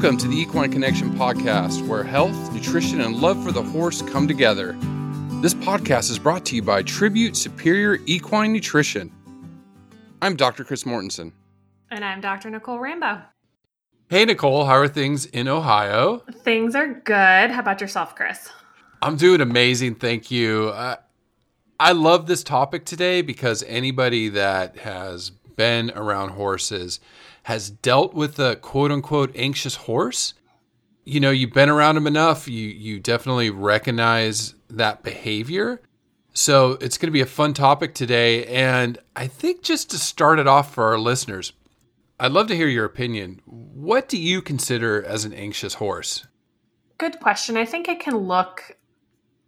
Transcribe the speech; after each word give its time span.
Welcome 0.00 0.16
to 0.20 0.28
the 0.28 0.40
Equine 0.40 0.72
Connection 0.72 1.10
podcast, 1.10 1.86
where 1.86 2.02
health, 2.02 2.54
nutrition, 2.54 3.02
and 3.02 3.16
love 3.16 3.44
for 3.44 3.52
the 3.52 3.62
horse 3.62 4.00
come 4.00 4.26
together. 4.26 4.74
This 5.42 5.52
podcast 5.52 6.10
is 6.10 6.18
brought 6.18 6.46
to 6.46 6.56
you 6.56 6.62
by 6.62 6.82
Tribute 6.82 7.36
Superior 7.36 7.98
Equine 8.06 8.50
Nutrition. 8.50 9.12
I'm 10.22 10.36
Dr. 10.36 10.64
Chris 10.64 10.84
Mortensen. 10.84 11.32
And 11.90 12.02
I'm 12.02 12.22
Dr. 12.22 12.48
Nicole 12.48 12.78
Rambo. 12.78 13.20
Hey, 14.08 14.24
Nicole, 14.24 14.64
how 14.64 14.76
are 14.76 14.88
things 14.88 15.26
in 15.26 15.48
Ohio? 15.48 16.20
Things 16.44 16.74
are 16.74 16.94
good. 16.94 17.50
How 17.50 17.60
about 17.60 17.82
yourself, 17.82 18.16
Chris? 18.16 18.48
I'm 19.02 19.16
doing 19.16 19.42
amazing. 19.42 19.96
Thank 19.96 20.30
you. 20.30 20.70
Uh, 20.70 20.96
I 21.78 21.92
love 21.92 22.26
this 22.26 22.42
topic 22.42 22.86
today 22.86 23.20
because 23.20 23.62
anybody 23.64 24.30
that 24.30 24.78
has 24.78 25.28
been 25.28 25.90
around 25.90 26.30
horses 26.30 27.00
has 27.50 27.68
dealt 27.68 28.14
with 28.14 28.38
a 28.38 28.54
quote 28.54 28.92
unquote 28.92 29.34
anxious 29.34 29.74
horse. 29.74 30.34
You 31.04 31.18
know, 31.18 31.32
you've 31.32 31.52
been 31.52 31.68
around 31.68 31.96
them 31.96 32.06
enough, 32.06 32.46
you 32.46 32.68
you 32.68 33.00
definitely 33.00 33.50
recognize 33.50 34.54
that 34.68 35.02
behavior. 35.02 35.82
So 36.32 36.78
it's 36.80 36.96
going 36.96 37.08
to 37.08 37.12
be 37.12 37.22
a 37.22 37.26
fun 37.26 37.52
topic 37.52 37.92
today. 37.92 38.46
And 38.46 38.98
I 39.16 39.26
think 39.26 39.62
just 39.62 39.90
to 39.90 39.98
start 39.98 40.38
it 40.38 40.46
off 40.46 40.72
for 40.72 40.84
our 40.84 40.98
listeners, 40.98 41.52
I'd 42.20 42.30
love 42.30 42.46
to 42.46 42.56
hear 42.56 42.68
your 42.68 42.84
opinion. 42.84 43.40
What 43.46 44.08
do 44.08 44.16
you 44.16 44.42
consider 44.42 45.02
as 45.02 45.24
an 45.24 45.32
anxious 45.32 45.74
horse? 45.74 46.28
Good 46.98 47.18
question. 47.18 47.56
I 47.56 47.64
think 47.64 47.88
it 47.88 47.98
can 47.98 48.16
look 48.16 48.76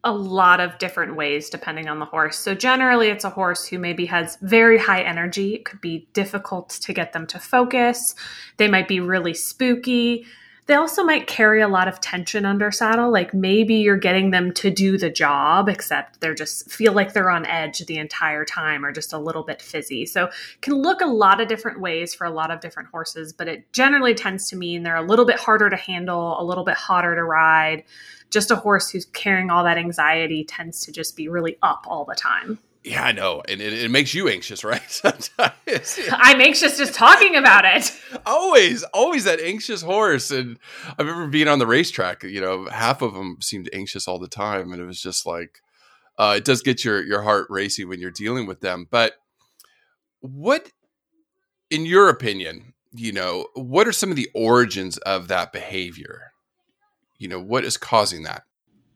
a 0.05 0.13
lot 0.13 0.61
of 0.61 0.79
different 0.79 1.15
ways 1.15 1.49
depending 1.49 1.89
on 1.89 1.99
the 1.99 2.05
horse. 2.05 2.39
So, 2.39 2.55
generally, 2.55 3.09
it's 3.09 3.25
a 3.25 3.31
horse 3.31 3.67
who 3.67 3.79
maybe 3.79 4.07
has 4.07 4.37
very 4.43 4.79
high 4.79 5.03
energy. 5.03 5.55
It 5.55 5.65
could 5.65 5.81
be 5.81 6.09
difficult 6.13 6.71
to 6.71 6.93
get 6.93 7.13
them 7.13 7.27
to 7.29 7.39
focus. 7.39 8.15
They 8.57 8.69
might 8.69 8.89
be 8.89 9.01
really 9.01 9.35
spooky. 9.35 10.27
They 10.67 10.75
also 10.75 11.03
might 11.03 11.27
carry 11.27 11.61
a 11.61 11.67
lot 11.67 11.89
of 11.89 12.01
tension 12.01 12.47
under 12.47 12.71
saddle. 12.71 13.11
Like 13.11 13.35
maybe 13.35 13.75
you're 13.75 13.97
getting 13.97 14.31
them 14.31 14.53
to 14.55 14.71
do 14.71 14.97
the 14.97 15.11
job, 15.11 15.69
except 15.69 16.21
they're 16.21 16.35
just 16.35 16.71
feel 16.71 16.93
like 16.93 17.13
they're 17.13 17.31
on 17.31 17.45
edge 17.47 17.81
the 17.81 17.99
entire 17.99 18.45
time 18.45 18.85
or 18.85 18.93
just 18.93 19.13
a 19.13 19.19
little 19.19 19.43
bit 19.43 19.61
fizzy. 19.61 20.07
So 20.07 20.31
can 20.61 20.75
look 20.75 21.01
a 21.01 21.07
lot 21.07 21.41
of 21.41 21.49
different 21.49 21.81
ways 21.81 22.15
for 22.15 22.25
a 22.25 22.31
lot 22.31 22.53
of 22.53 22.61
different 22.61 22.91
horses, 22.91 23.33
but 23.33 23.49
it 23.49 23.73
generally 23.73 24.15
tends 24.15 24.49
to 24.51 24.57
mean 24.57 24.85
they're 24.85 24.95
a 24.95 25.03
little 25.03 25.25
bit 25.25 25.41
harder 25.41 25.69
to 25.69 25.77
handle, 25.77 26.41
a 26.41 26.45
little 26.45 26.65
bit 26.65 26.77
hotter 26.77 27.17
to 27.17 27.25
ride. 27.25 27.83
Just 28.31 28.53
a 28.53 28.57
horse 28.57 28.89
who's 28.89 29.05
carrying 29.07 29.51
all 29.51 29.65
that 29.65 29.79
anxiety 29.79 30.45
tends 30.45 30.85
to 30.87 30.93
just 30.93 31.17
be 31.17 31.29
really 31.29 31.59
up 31.61 31.87
all 31.89 32.05
the 32.05 32.15
time. 32.15 32.61
Yeah, 32.85 33.05
I 33.05 33.13
know, 33.13 33.43
and 33.49 33.61
it, 33.61 33.73
it 33.73 33.91
makes 33.91 34.13
you 34.13 34.29
anxious, 34.29 34.65
right? 34.65 34.83
Sometimes 34.91 35.31
I'm 36.11 36.41
anxious 36.41 36.79
just 36.79 36.95
talking 36.95 37.37
about 37.37 37.65
it. 37.65 37.93
always, 38.27 38.83
always 38.85 39.25
that 39.25 39.41
anxious 39.41 39.83
horse, 39.83 40.31
and 40.31 40.59
I 40.99 41.03
remember 41.03 41.29
being 41.29 41.49
on 41.49 41.59
the 41.59 41.67
racetrack. 41.67 42.25
You 42.25 42.41
know, 42.41 42.67
half 42.67 43.03
of 43.03 43.15
them 43.15 43.39
seemed 43.41 43.71
anxious 43.73 44.09
all 44.09 44.19
the 44.19 44.29
time, 44.29 44.73
and 44.73 44.83
it 44.83 44.87
was 44.87 45.01
just 45.01 45.27
like 45.27 45.61
uh, 46.19 46.35
it 46.37 46.45
does 46.45 46.63
get 46.63 46.85
your 46.85 47.03
your 47.03 47.23
heart 47.23 47.47
racing 47.51 47.89
when 47.89 48.01
you're 48.01 48.11
dealing 48.11 48.47
with 48.47 48.61
them. 48.61 48.87
But 48.91 49.15
what, 50.21 50.71
in 51.71 51.87
your 51.87 52.09
opinion, 52.09 52.75
you 52.93 53.13
know, 53.13 53.47
what 53.55 53.87
are 53.87 53.93
some 53.93 54.11
of 54.11 54.17
the 54.17 54.29
origins 54.35 54.99
of 54.99 55.29
that 55.29 55.53
behavior? 55.53 56.33
You 57.19 57.29
know, 57.29 57.41
what 57.41 57.65
is 57.65 57.77
causing 57.77 58.25
that? 58.25 58.43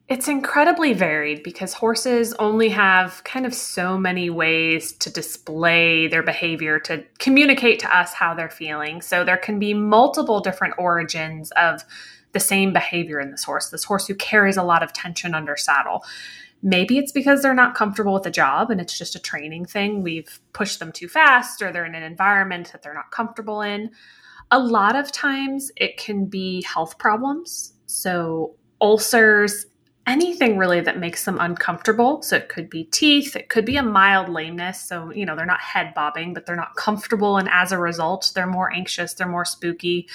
It's 0.09 0.29
incredibly 0.29 0.93
varied 0.93 1.43
because 1.43 1.75
horses 1.75 2.33
only 2.35 2.69
have 2.69 3.25
kind 3.25 3.45
of 3.45 3.53
so 3.53 3.99
many 3.99 4.31
ways 4.31 4.93
to 4.93 5.11
display 5.11 6.07
their 6.07 6.23
behavior, 6.23 6.79
to 6.81 7.03
communicate 7.19 7.81
to 7.81 7.97
us 7.97 8.13
how 8.13 8.33
they're 8.33 8.49
feeling. 8.49 9.03
So 9.03 9.25
there 9.25 9.37
can 9.37 9.59
be 9.59 9.75
multiple 9.75 10.39
different 10.39 10.75
origins 10.79 11.51
of 11.53 11.83
the 12.31 12.39
same 12.39 12.73
behavior 12.73 13.19
in 13.19 13.33
this 13.33 13.43
horse, 13.43 13.71
this 13.71 13.83
horse 13.83 14.07
who 14.07 14.15
carries 14.15 14.57
a 14.57 14.63
lot 14.63 14.85
of 14.85 14.93
tension 14.93 15.35
under 15.35 15.57
saddle. 15.57 16.05
Maybe 16.63 16.99
it's 16.99 17.13
because 17.13 17.43
they're 17.43 17.53
not 17.53 17.75
comfortable 17.75 18.15
with 18.15 18.23
the 18.23 18.31
job 18.31 18.71
and 18.71 18.81
it's 18.81 18.97
just 18.97 19.17
a 19.17 19.21
training 19.21 19.65
thing. 19.65 20.03
We've 20.03 20.39
pushed 20.53 20.79
them 20.79 20.93
too 20.93 21.09
fast 21.09 21.63
or 21.63 21.73
they're 21.73 21.85
in 21.85 21.97
an 21.97 22.05
environment 22.05 22.71
that 22.71 22.83
they're 22.83 22.95
not 22.95 23.11
comfortable 23.11 23.61
in. 23.61 23.91
A 24.53 24.59
lot 24.61 24.95
of 24.95 25.11
times 25.11 25.73
it 25.77 25.97
can 25.97 26.27
be 26.27 26.63
health 26.63 26.97
problems. 26.97 27.75
So, 27.87 28.55
ulcers, 28.81 29.67
anything 30.07 30.57
really 30.57 30.81
that 30.81 30.99
makes 30.99 31.25
them 31.25 31.39
uncomfortable. 31.41 32.23
So 32.23 32.37
it 32.37 32.49
could 32.49 32.71
be 32.71 32.85
teeth, 32.85 33.35
it 33.37 33.49
could 33.49 33.65
be 33.65 33.77
a 33.77 33.83
mild 33.83 34.29
lameness. 34.29 34.81
So, 34.81 35.11
you 35.11 35.27
know, 35.27 35.35
they're 35.35 35.47
not 35.47 35.61
head 35.61 35.95
bobbing, 35.95 36.35
but 36.35 36.47
they're 36.47 36.57
not 36.57 36.77
comfortable. 36.77 37.39
And 37.39 37.49
as 37.51 37.73
a 37.73 37.79
result, 37.79 38.33
they're 38.35 38.47
more 38.47 38.73
anxious, 38.73 39.15
they're 39.15 39.29
more 39.29 39.45
spooky. 39.45 40.09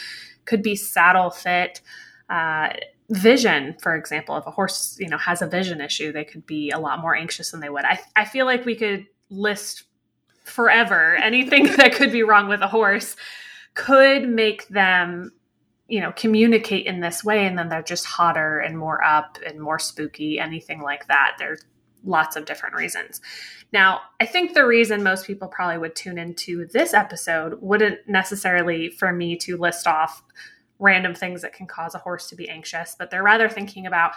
Could 0.45 0.63
be 0.63 0.75
saddle 0.75 1.29
fit. 1.29 1.81
Uh, 2.29 2.69
vision, 3.09 3.75
for 3.81 3.95
example, 3.95 4.37
if 4.37 4.45
a 4.47 4.51
horse, 4.51 4.97
you 4.99 5.09
know, 5.09 5.17
has 5.17 5.41
a 5.41 5.47
vision 5.47 5.81
issue, 5.81 6.11
they 6.11 6.23
could 6.23 6.45
be 6.45 6.71
a 6.71 6.79
lot 6.79 6.99
more 6.99 7.15
anxious 7.15 7.51
than 7.51 7.59
they 7.59 7.69
would. 7.69 7.83
I, 7.83 7.99
I 8.15 8.25
feel 8.25 8.45
like 8.45 8.65
we 8.65 8.75
could 8.75 9.05
list 9.29 9.83
forever 10.45 11.15
anything 11.17 11.65
that 11.77 11.93
could 11.93 12.11
be 12.11 12.23
wrong 12.23 12.47
with 12.47 12.61
a 12.61 12.67
horse 12.67 13.15
could 13.73 14.27
make 14.27 14.67
them 14.67 15.31
you 15.91 15.99
know 15.99 16.13
communicate 16.13 16.85
in 16.87 17.01
this 17.01 17.21
way 17.21 17.45
and 17.45 17.57
then 17.57 17.67
they're 17.67 17.83
just 17.83 18.05
hotter 18.05 18.59
and 18.59 18.77
more 18.77 19.03
up 19.03 19.37
and 19.45 19.59
more 19.59 19.77
spooky 19.77 20.39
anything 20.39 20.81
like 20.81 21.05
that. 21.07 21.35
There's 21.37 21.61
lots 22.03 22.35
of 22.35 22.45
different 22.45 22.75
reasons. 22.75 23.19
Now 23.73 23.99
i 24.19 24.25
think 24.25 24.53
the 24.53 24.65
reason 24.65 25.03
most 25.03 25.27
people 25.27 25.49
probably 25.49 25.77
would 25.77 25.95
tune 25.95 26.17
into 26.17 26.65
this 26.67 26.93
episode 26.93 27.61
wouldn't 27.61 27.99
necessarily 28.07 28.89
for 28.89 29.11
me 29.11 29.35
to 29.37 29.57
list 29.57 29.85
off 29.85 30.23
random 30.79 31.13
things 31.13 31.41
that 31.41 31.53
can 31.53 31.67
cause 31.67 31.93
a 31.93 31.99
horse 31.99 32.27
to 32.29 32.35
be 32.35 32.49
anxious 32.49 32.95
but 32.97 33.11
they're 33.11 33.21
rather 33.21 33.49
thinking 33.49 33.85
about 33.85 34.13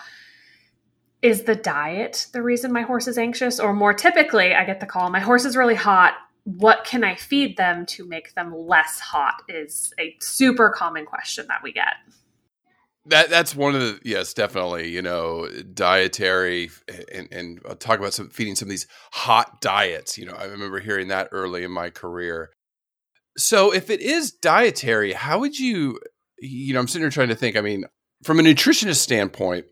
is 1.23 1.43
the 1.43 1.57
diet 1.57 2.29
the 2.33 2.43
reason 2.43 2.73
my 2.73 2.83
horse 2.83 3.09
is 3.09 3.19
anxious? 3.19 3.59
Or 3.59 3.73
more 3.73 3.95
typically 3.95 4.55
i 4.55 4.65
get 4.65 4.79
the 4.79 4.87
call 4.87 5.11
my 5.11 5.21
horse 5.21 5.45
is 5.45 5.57
really 5.57 5.75
hot 5.75 6.15
what 6.45 6.85
can 6.85 7.05
I 7.05 7.15
feed 7.15 7.57
them 7.57 7.87
to 7.87 8.07
make 8.07 8.35
them 8.35 8.55
less 8.55 9.01
hot 9.01 9.43
is 9.49 9.93
a 9.99 10.15
super 10.21 10.71
common 10.71 11.07
question 11.07 11.47
that 11.49 11.63
we 11.63 11.73
get. 11.73 11.95
That 13.07 13.29
that's 13.29 13.55
one 13.55 13.75
of 13.75 13.81
the 13.81 14.01
yes, 14.03 14.33
definitely. 14.33 14.89
You 14.89 15.03
know, 15.03 15.49
dietary 15.75 16.71
and 17.13 17.29
and 17.31 17.61
I'll 17.69 17.77
talk 17.77 17.99
about 17.99 18.15
some 18.15 18.31
feeding 18.31 18.55
some 18.55 18.67
of 18.67 18.71
these 18.71 18.87
hot 19.13 19.61
diets. 19.61 20.17
You 20.17 20.27
know, 20.27 20.35
I 20.35 20.45
remember 20.45 20.81
hearing 20.81 21.09
that 21.09 21.29
early 21.33 21.65
in 21.65 21.71
my 21.71 21.91
career. 21.91 22.51
So 23.37 23.75
if 23.75 23.91
it 23.91 24.01
is 24.01 24.31
dietary, 24.31 25.13
how 25.13 25.41
would 25.41 25.59
you 25.59 25.99
you 26.39 26.75
know, 26.75 26.81
I'm 26.81 26.89
sitting 26.89 27.03
here 27.03 27.11
trying 27.11 27.29
to 27.29 27.35
think, 27.35 27.57
I 27.57 27.61
mean, 27.61 27.85
from 28.23 28.39
a 28.41 28.43
nutritionist 28.43 28.97
standpoint, 28.97 29.67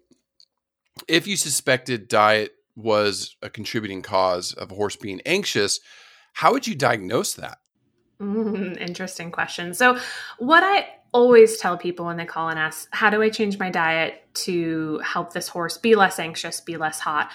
if 1.09 1.27
you 1.27 1.37
suspected 1.37 2.09
diet 2.09 2.53
was 2.77 3.37
a 3.43 3.50
contributing 3.50 4.03
cause 4.03 4.53
of 4.54 4.71
a 4.71 4.75
horse 4.75 4.97
being 4.97 5.21
anxious, 5.27 5.81
how 6.32 6.53
would 6.53 6.66
you 6.66 6.75
diagnose 6.75 7.34
that? 7.34 7.59
Mm, 8.20 8.78
interesting 8.78 9.31
question. 9.31 9.75
So, 9.75 9.98
what 10.38 10.62
I 10.62 10.88
always 11.12 11.59
tell 11.59 11.76
people 11.76 12.06
when 12.06 12.16
they 12.16 12.25
call 12.25 12.48
and 12.48 12.59
ask, 12.59 12.88
How 12.93 13.10
do 13.10 13.22
I 13.22 13.31
change 13.31 13.59
my 13.59 13.70
diet 13.70 14.22
to 14.34 15.00
help 15.04 15.32
this 15.32 15.48
horse 15.48 15.76
be 15.76 15.94
less 15.94 16.19
anxious, 16.19 16.60
be 16.60 16.76
less 16.76 17.00
hot? 17.00 17.31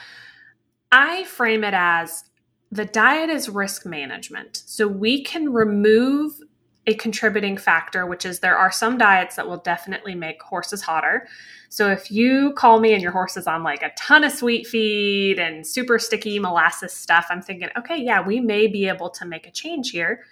I 0.92 1.26
frame 1.26 1.64
it 1.64 1.74
as 1.74 2.24
the 2.72 2.86
diet 2.86 3.30
is 3.30 3.50
risk 3.50 3.86
management. 3.86 4.64
So, 4.66 4.88
we 4.88 5.24
can 5.24 5.52
remove 5.52 6.40
a 6.86 6.94
contributing 6.94 7.58
factor, 7.58 8.06
which 8.06 8.26
is 8.26 8.40
there 8.40 8.58
are 8.58 8.72
some 8.72 8.98
diets 8.98 9.36
that 9.36 9.48
will 9.48 9.58
definitely 9.58 10.16
make 10.16 10.42
horses 10.42 10.84
hotter. 10.84 11.28
So 11.70 11.90
if 11.92 12.12
you 12.12 12.54
call 12.54 12.80
me 12.80 12.94
and 12.94 13.02
your 13.02 13.12
horse 13.12 13.38
is 13.38 13.48
on 13.48 13.64
like 13.64 13.84
a 13.84 13.92
ton 13.98 14.24
of 14.24 14.32
sweet 14.32 14.68
feed 14.68 15.40
and 15.40 15.66
super 15.66 16.00
sticky 16.00 16.40
molasses 16.40 16.94
stuff, 16.94 17.28
I'm 17.30 17.42
thinking, 17.42 17.70
okay, 17.78 17.98
yeah, 17.98 18.26
we 18.26 18.40
may 18.40 18.68
be 18.68 18.88
able 18.88 19.10
to 19.12 19.26
make 19.26 19.48
a 19.48 19.52
change 19.52 19.92
here. 19.92 20.24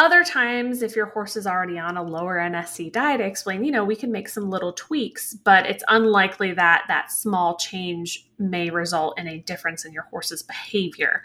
Other 0.00 0.24
times, 0.24 0.80
if 0.80 0.96
your 0.96 1.06
horse 1.06 1.36
is 1.36 1.46
already 1.46 1.78
on 1.78 1.98
a 1.98 2.02
lower 2.02 2.38
NSC 2.38 2.90
diet, 2.90 3.20
I 3.20 3.24
explain, 3.24 3.64
you 3.64 3.70
know, 3.70 3.84
we 3.84 3.94
can 3.94 4.10
make 4.10 4.30
some 4.30 4.48
little 4.48 4.72
tweaks, 4.72 5.34
but 5.34 5.66
it's 5.66 5.84
unlikely 5.88 6.54
that 6.54 6.84
that 6.88 7.12
small 7.12 7.58
change 7.58 8.26
may 8.38 8.70
result 8.70 9.18
in 9.18 9.28
a 9.28 9.40
difference 9.40 9.84
in 9.84 9.92
your 9.92 10.04
horse's 10.04 10.42
behavior. 10.42 11.22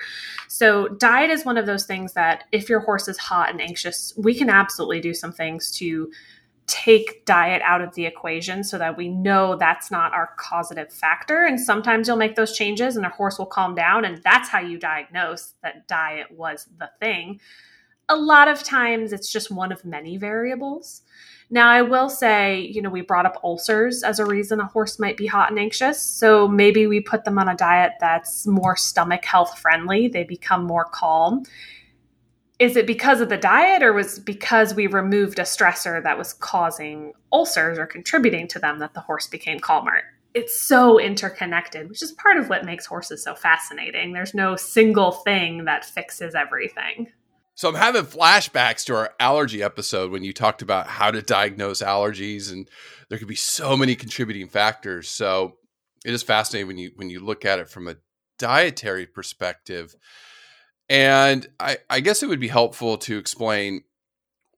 So, 0.50 0.90
diet 0.90 1.32
is 1.32 1.46
one 1.46 1.58
of 1.58 1.68
those 1.68 1.86
things 1.86 2.12
that 2.14 2.46
if 2.52 2.68
your 2.68 2.82
horse 2.82 3.08
is 3.08 3.18
hot 3.18 3.50
and 3.50 3.62
anxious, 3.62 4.14
we 4.18 4.36
can 4.36 4.50
absolutely 4.50 5.00
do 5.00 5.14
some 5.14 5.32
things 5.32 5.72
to 5.78 6.12
take 6.76 7.26
diet 7.26 7.62
out 7.64 7.82
of 7.82 7.96
the 7.96 8.06
equation 8.06 8.64
so 8.64 8.78
that 8.78 8.98
we 8.98 9.08
know 9.08 9.56
that's 9.56 9.92
not 9.92 10.14
our 10.14 10.32
causative 10.38 10.92
factor. 10.92 11.46
And 11.46 11.60
sometimes 11.60 12.08
you'll 12.08 12.18
make 12.18 12.36
those 12.36 12.58
changes 12.58 12.98
and 12.98 13.06
a 13.06 13.10
horse 13.10 13.38
will 13.38 13.46
calm 13.46 13.76
down, 13.76 14.04
and 14.04 14.22
that's 14.24 14.50
how 14.50 14.60
you 14.60 14.78
diagnose 14.78 15.54
that 15.64 15.88
diet 15.88 16.28
was 16.32 16.68
the 16.78 16.90
thing 17.00 17.40
a 18.10 18.16
lot 18.16 18.48
of 18.48 18.64
times 18.64 19.14
it's 19.14 19.32
just 19.32 19.52
one 19.52 19.72
of 19.72 19.84
many 19.84 20.18
variables. 20.18 21.02
Now, 21.50 21.70
I 21.70 21.84
will 21.84 22.10
say, 22.10 22.60
you 22.60 22.82
know, 22.82 22.90
we 22.90 23.02
brought 23.02 23.26
up 23.26 23.40
ulcers 23.44 24.04
as 24.04 24.20
a 24.20 24.26
reason 24.26 24.60
a 24.60 24.66
horse 24.66 24.98
might 24.98 25.16
be 25.16 25.28
hot 25.28 25.52
and 25.52 25.60
anxious. 25.60 26.02
So 26.02 26.48
maybe 26.48 26.88
we 26.88 27.02
put 27.02 27.24
them 27.24 27.38
on 27.38 27.48
a 27.48 27.56
diet 27.56 27.94
that's 28.00 28.48
more 28.48 28.76
stomach 28.76 29.24
health 29.24 29.60
friendly. 29.60 30.08
They 30.08 30.24
become 30.24 30.66
more 30.66 30.86
calm. 30.86 31.44
Is 32.60 32.78
it 32.78 32.88
because 32.88 33.22
of 33.22 33.30
the 33.30 33.38
diet 33.38 33.84
or 33.84 33.94
was 33.94 34.20
because 34.20 34.74
we 34.74 34.88
removed 34.88 35.40
a 35.40 35.44
stressor 35.44 36.02
that 36.04 36.18
was 36.18 36.34
causing 36.34 37.14
ulcers 37.32 37.78
or 37.78 37.86
contributing 37.86 38.48
to 38.50 38.60
them 38.60 38.80
that 38.80 38.94
the 38.94 39.02
horse 39.02 39.28
became 39.28 39.60
calmer? 39.60 40.02
It's 40.34 40.60
so 40.60 41.00
interconnected 41.00 41.90
which 41.90 42.02
is 42.02 42.12
part 42.14 42.38
of 42.38 42.50
what 42.50 42.66
makes 42.66 42.86
horses 42.86 43.24
so 43.24 43.36
fascinating. 43.36 44.14
There's 44.14 44.34
no 44.34 44.56
single 44.56 45.12
thing 45.12 45.66
that 45.66 45.86
fixes 45.86 46.36
everything. 46.36 47.08
So 47.58 47.70
i'm 47.70 47.76
having 47.76 48.04
flashbacks 48.04 48.84
to 48.86 48.96
our 48.96 49.14
allergy 49.18 49.64
episode 49.64 50.12
when 50.12 50.26
you 50.26 50.34
talked 50.34 50.62
about 50.62 50.88
how 50.88 51.12
to 51.12 51.22
diagnose 51.22 51.82
allergies 51.82 52.52
and 52.52 52.70
there 53.10 53.18
could 53.18 53.30
be 53.30 53.36
so 53.36 53.78
many 53.78 53.96
contributing 53.96 54.50
factors. 54.50 55.08
So 55.08 55.58
it 56.06 56.14
is 56.14 56.24
fascinating 56.24 56.68
when 56.68 56.78
you 56.78 56.92
when 56.96 57.10
you 57.10 57.20
look 57.20 57.46
at 57.46 57.60
it 57.60 57.70
from 57.70 57.88
a 57.88 57.96
dietary 58.38 59.06
perspective 59.06 59.96
and 60.90 61.48
I, 61.60 61.78
I 61.90 62.00
guess 62.00 62.24
it 62.24 62.30
would 62.30 62.40
be 62.40 62.48
helpful 62.48 62.98
to 63.00 63.18
explain 63.18 63.84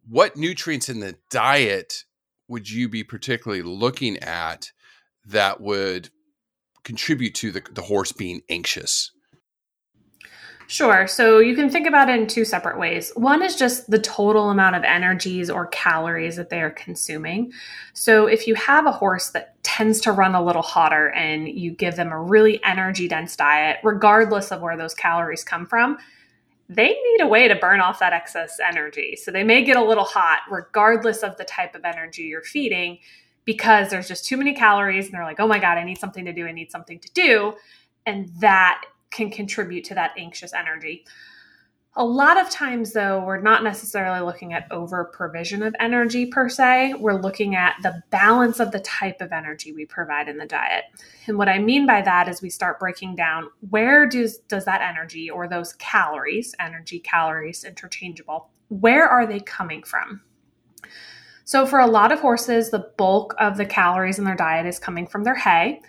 what 0.07 0.37
nutrients 0.37 0.89
in 0.89 0.99
the 0.99 1.15
diet 1.29 2.05
would 2.47 2.69
you 2.69 2.87
be 2.87 3.03
particularly 3.03 3.63
looking 3.63 4.17
at 4.19 4.71
that 5.25 5.59
would 5.59 6.09
contribute 6.83 7.35
to 7.35 7.51
the, 7.51 7.61
the 7.73 7.81
horse 7.81 8.11
being 8.11 8.41
anxious? 8.49 9.11
Sure. 10.69 11.07
So 11.07 11.39
you 11.39 11.55
can 11.55 11.69
think 11.69 11.87
about 11.87 12.09
it 12.09 12.19
in 12.19 12.27
two 12.27 12.43
separate 12.43 12.77
ways. 12.77 13.13
One 13.15 13.41
is 13.41 13.55
just 13.55 13.89
the 13.89 13.99
total 13.99 14.49
amount 14.49 14.75
of 14.75 14.83
energies 14.83 15.49
or 15.49 15.67
calories 15.67 16.35
that 16.35 16.49
they 16.49 16.61
are 16.61 16.71
consuming. 16.71 17.53
So 17.93 18.27
if 18.27 18.47
you 18.47 18.55
have 18.55 18.85
a 18.85 18.91
horse 18.91 19.29
that 19.29 19.61
tends 19.63 20.01
to 20.01 20.11
run 20.11 20.35
a 20.35 20.43
little 20.43 20.61
hotter 20.61 21.09
and 21.11 21.47
you 21.47 21.71
give 21.71 21.95
them 21.95 22.11
a 22.11 22.21
really 22.21 22.61
energy 22.65 23.07
dense 23.07 23.37
diet, 23.37 23.77
regardless 23.81 24.51
of 24.51 24.61
where 24.61 24.75
those 24.75 24.93
calories 24.93 25.45
come 25.45 25.65
from, 25.65 25.97
they 26.69 26.89
need 26.89 27.21
a 27.21 27.27
way 27.27 27.47
to 27.47 27.55
burn 27.55 27.79
off 27.79 27.99
that 27.99 28.13
excess 28.13 28.59
energy. 28.59 29.15
So 29.15 29.31
they 29.31 29.43
may 29.43 29.63
get 29.63 29.77
a 29.77 29.83
little 29.83 30.03
hot 30.03 30.39
regardless 30.49 31.23
of 31.23 31.37
the 31.37 31.45
type 31.45 31.75
of 31.75 31.85
energy 31.85 32.23
you're 32.23 32.43
feeding 32.43 32.99
because 33.45 33.89
there's 33.89 34.07
just 34.07 34.25
too 34.25 34.35
many 34.35 34.53
calories 34.53 35.05
and 35.05 35.13
they're 35.13 35.23
like, 35.23 35.39
oh 35.39 35.47
my 35.47 35.59
God, 35.59 35.77
I 35.77 35.83
need 35.83 35.97
something 35.97 36.25
to 36.25 36.33
do. 36.33 36.45
I 36.45 36.51
need 36.51 36.69
something 36.69 36.99
to 36.99 37.11
do. 37.13 37.53
And 38.05 38.29
that 38.39 38.81
can 39.11 39.31
contribute 39.31 39.85
to 39.85 39.95
that 39.95 40.11
anxious 40.17 40.53
energy. 40.53 41.05
A 41.99 42.05
lot 42.05 42.39
of 42.39 42.47
times, 42.51 42.93
though, 42.93 43.23
we're 43.23 43.41
not 43.41 43.63
necessarily 43.63 44.19
looking 44.19 44.53
at 44.53 44.71
over 44.71 45.05
provision 45.05 45.63
of 45.63 45.75
energy 45.79 46.27
per 46.27 46.47
se. 46.47 46.93
We're 46.93 47.19
looking 47.19 47.55
at 47.55 47.73
the 47.81 48.03
balance 48.11 48.59
of 48.59 48.71
the 48.71 48.81
type 48.81 49.19
of 49.19 49.31
energy 49.31 49.73
we 49.73 49.87
provide 49.87 50.29
in 50.29 50.37
the 50.37 50.45
diet. 50.45 50.83
And 51.25 51.39
what 51.39 51.49
I 51.49 51.57
mean 51.57 51.87
by 51.87 52.03
that 52.03 52.27
is 52.27 52.39
we 52.39 52.51
start 52.51 52.79
breaking 52.79 53.15
down 53.15 53.49
where 53.71 54.05
does, 54.05 54.37
does 54.47 54.63
that 54.65 54.81
energy 54.81 55.27
or 55.27 55.47
those 55.47 55.73
calories, 55.73 56.53
energy, 56.59 56.99
calories, 56.99 57.63
interchangeable, 57.63 58.51
where 58.69 59.07
are 59.07 59.25
they 59.25 59.39
coming 59.39 59.81
from? 59.81 60.21
So, 61.45 61.65
for 61.65 61.79
a 61.79 61.87
lot 61.87 62.11
of 62.11 62.19
horses, 62.19 62.69
the 62.69 62.91
bulk 62.97 63.33
of 63.39 63.57
the 63.57 63.65
calories 63.65 64.19
in 64.19 64.25
their 64.25 64.35
diet 64.35 64.67
is 64.67 64.77
coming 64.77 65.07
from 65.07 65.23
their 65.23 65.33
hay. 65.33 65.81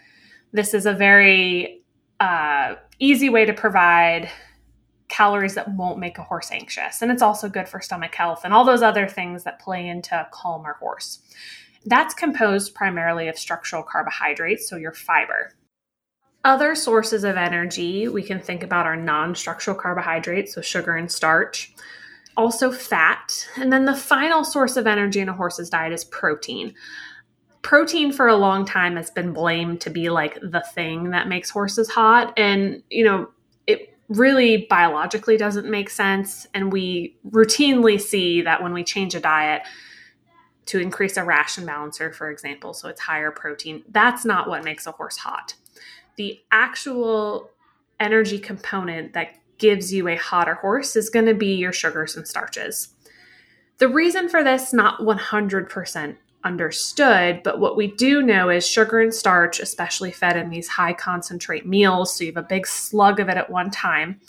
This 0.53 0.73
is 0.73 0.87
a 0.87 0.95
very 0.95 1.83
uh, 2.19 2.77
easy 2.99 3.29
way 3.29 3.45
to 3.45 3.53
provide 3.53 4.31
calories 5.09 5.55
that 5.55 5.75
won't 5.75 5.99
make 5.99 6.19
a 6.19 6.23
horse 6.23 6.51
anxious. 6.51 7.03
And 7.03 7.11
it's 7.11 7.23
also 7.23 7.49
good 7.49 7.69
for 7.69 7.81
stomach 7.81 8.15
health 8.15 8.43
and 8.45 8.53
all 8.53 8.65
those 8.65 8.83
other 8.83 9.09
things 9.09 9.45
that 9.45 9.61
play 9.61 9.89
into 9.89 10.15
a 10.15 10.29
calmer 10.31 10.75
horse. 10.75 11.21
That's 11.87 12.15
composed 12.15 12.75
primarily 12.75 13.29
of 13.29 13.39
structural 13.39 13.83
carbohydrates, 13.83 14.69
so 14.69 14.77
your 14.77 14.93
fiber. 14.93 15.53
Other 16.45 16.75
sources 16.75 17.25
of 17.25 17.37
energy, 17.37 18.09
we 18.09 18.23
can 18.23 18.41
think 18.41 18.63
about 18.63 18.87
our 18.87 18.97
non 18.97 19.35
structural 19.35 19.77
carbohydrates, 19.77 20.55
so 20.55 20.61
sugar 20.61 20.97
and 20.97 21.11
starch, 21.11 21.75
also 22.37 22.71
fat. 22.71 23.47
And 23.57 23.73
then 23.73 23.85
the 23.85 23.95
final 23.95 24.45
source 24.45 24.77
of 24.77 24.87
energy 24.87 25.21
in 25.21 25.29
a 25.29 25.35
horse's 25.35 25.71
diet 25.71 25.93
is 25.93 26.05
protein. 26.05 26.75
Protein 27.63 28.13
for 28.13 28.29
a 28.29 28.37
long 28.37 28.65
time 28.65 28.97
has 28.97 29.11
been 29.11 29.33
blamed 29.33 29.81
to 29.83 29.91
be 29.91 30.11
like 30.11 30.39
the 30.41 30.65
thing 30.75 31.11
that 31.11 31.29
makes 31.29 31.51
horses 31.51 31.91
hot. 31.91 32.33
And, 32.37 32.83
you 32.89 33.05
know, 33.05 33.29
really 34.09 34.67
biologically 34.71 35.37
doesn't 35.37 35.69
make 35.69 35.91
sense. 35.91 36.47
And 36.55 36.73
we 36.73 37.17
routinely 37.29 38.01
see 38.01 38.43
that 38.43 38.63
when 38.63 38.73
we 38.73 38.85
change 38.85 39.15
a 39.15 39.21
diet 39.21 39.63
to 40.67 40.79
increase 40.79 41.17
a 41.17 41.25
ration 41.25 41.67
balancer, 41.67 42.13
for 42.13 42.31
example, 42.31 42.75
so 42.75 42.89
it's 42.89 43.01
higher 43.01 43.31
protein, 43.31 43.83
that's 43.91 44.25
not 44.25 44.49
what 44.49 44.65
makes 44.65 44.87
a 44.87 44.93
horse 44.93 45.17
hot. 45.19 45.55
The 46.17 46.41
actual 46.51 47.51
energy 48.01 48.39
component 48.39 49.13
that 49.15 49.37
gives 49.59 49.93
you 49.93 50.09
a 50.09 50.17
hotter 50.17 50.55
horse 50.55 50.95
is 50.97 51.11
going 51.11 51.27
to 51.27 51.35
be 51.35 51.55
your 51.55 51.73
sugars 51.73 52.17
and 52.17 52.27
starches. 52.27 52.89
The 53.79 53.89
reason 53.89 54.29
for 54.29 54.43
this, 54.43 54.73
not 54.73 55.01
100% 55.01 56.17
understood. 56.49 57.43
But 57.45 57.61
what 57.61 57.77
we 57.77 57.87
do 57.87 58.23
know 58.23 58.49
is 58.49 58.67
sugar 58.67 59.01
and 59.01 59.15
starch, 59.15 59.61
especially 59.61 60.11
fed 60.11 60.37
in 60.37 60.49
these 60.49 60.67
high 60.67 60.95
concentrate 60.95 61.67
meals, 61.67 62.17
so 62.17 62.25
you 62.25 62.33
have 62.33 62.45
a 62.45 62.49
big 62.49 62.67
slug 62.67 63.21
of 63.21 63.29
it 63.29 63.37
at 63.37 63.51
one 63.51 63.71
time. 63.71 64.21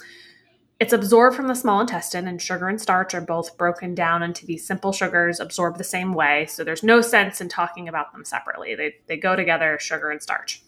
It's 0.80 0.94
absorbed 0.94 1.36
from 1.36 1.48
the 1.48 1.56
small 1.56 1.82
intestine, 1.82 2.28
and 2.28 2.42
sugar 2.42 2.68
and 2.68 2.80
starch 2.80 3.14
are 3.14 3.22
both 3.22 3.58
broken 3.58 3.96
down 3.96 4.22
into 4.22 4.46
these 4.46 4.68
simple 4.68 4.92
sugars, 4.92 5.40
absorbed 5.40 5.78
the 5.78 5.84
same 5.84 6.14
way. 6.14 6.46
So 6.46 6.64
there's 6.64 6.84
no 6.84 7.02
sense 7.02 7.42
in 7.42 7.50
talking 7.50 7.88
about 7.88 8.12
them 8.12 8.26
separately. 8.26 8.76
They, 8.76 8.96
they 9.08 9.18
go 9.18 9.36
together, 9.36 9.78
sugar 9.80 10.12
and 10.12 10.22
starch. 10.22 10.62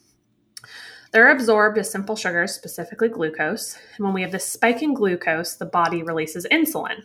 They're 1.11 1.31
absorbed 1.31 1.77
as 1.77 1.91
simple 1.91 2.15
sugars, 2.15 2.53
specifically 2.53 3.09
glucose. 3.09 3.77
And 3.97 4.05
when 4.05 4.13
we 4.13 4.21
have 4.21 4.31
this 4.31 4.47
spike 4.47 4.81
in 4.81 4.93
glucose, 4.93 5.55
the 5.55 5.65
body 5.65 6.03
releases 6.03 6.47
insulin. 6.51 7.03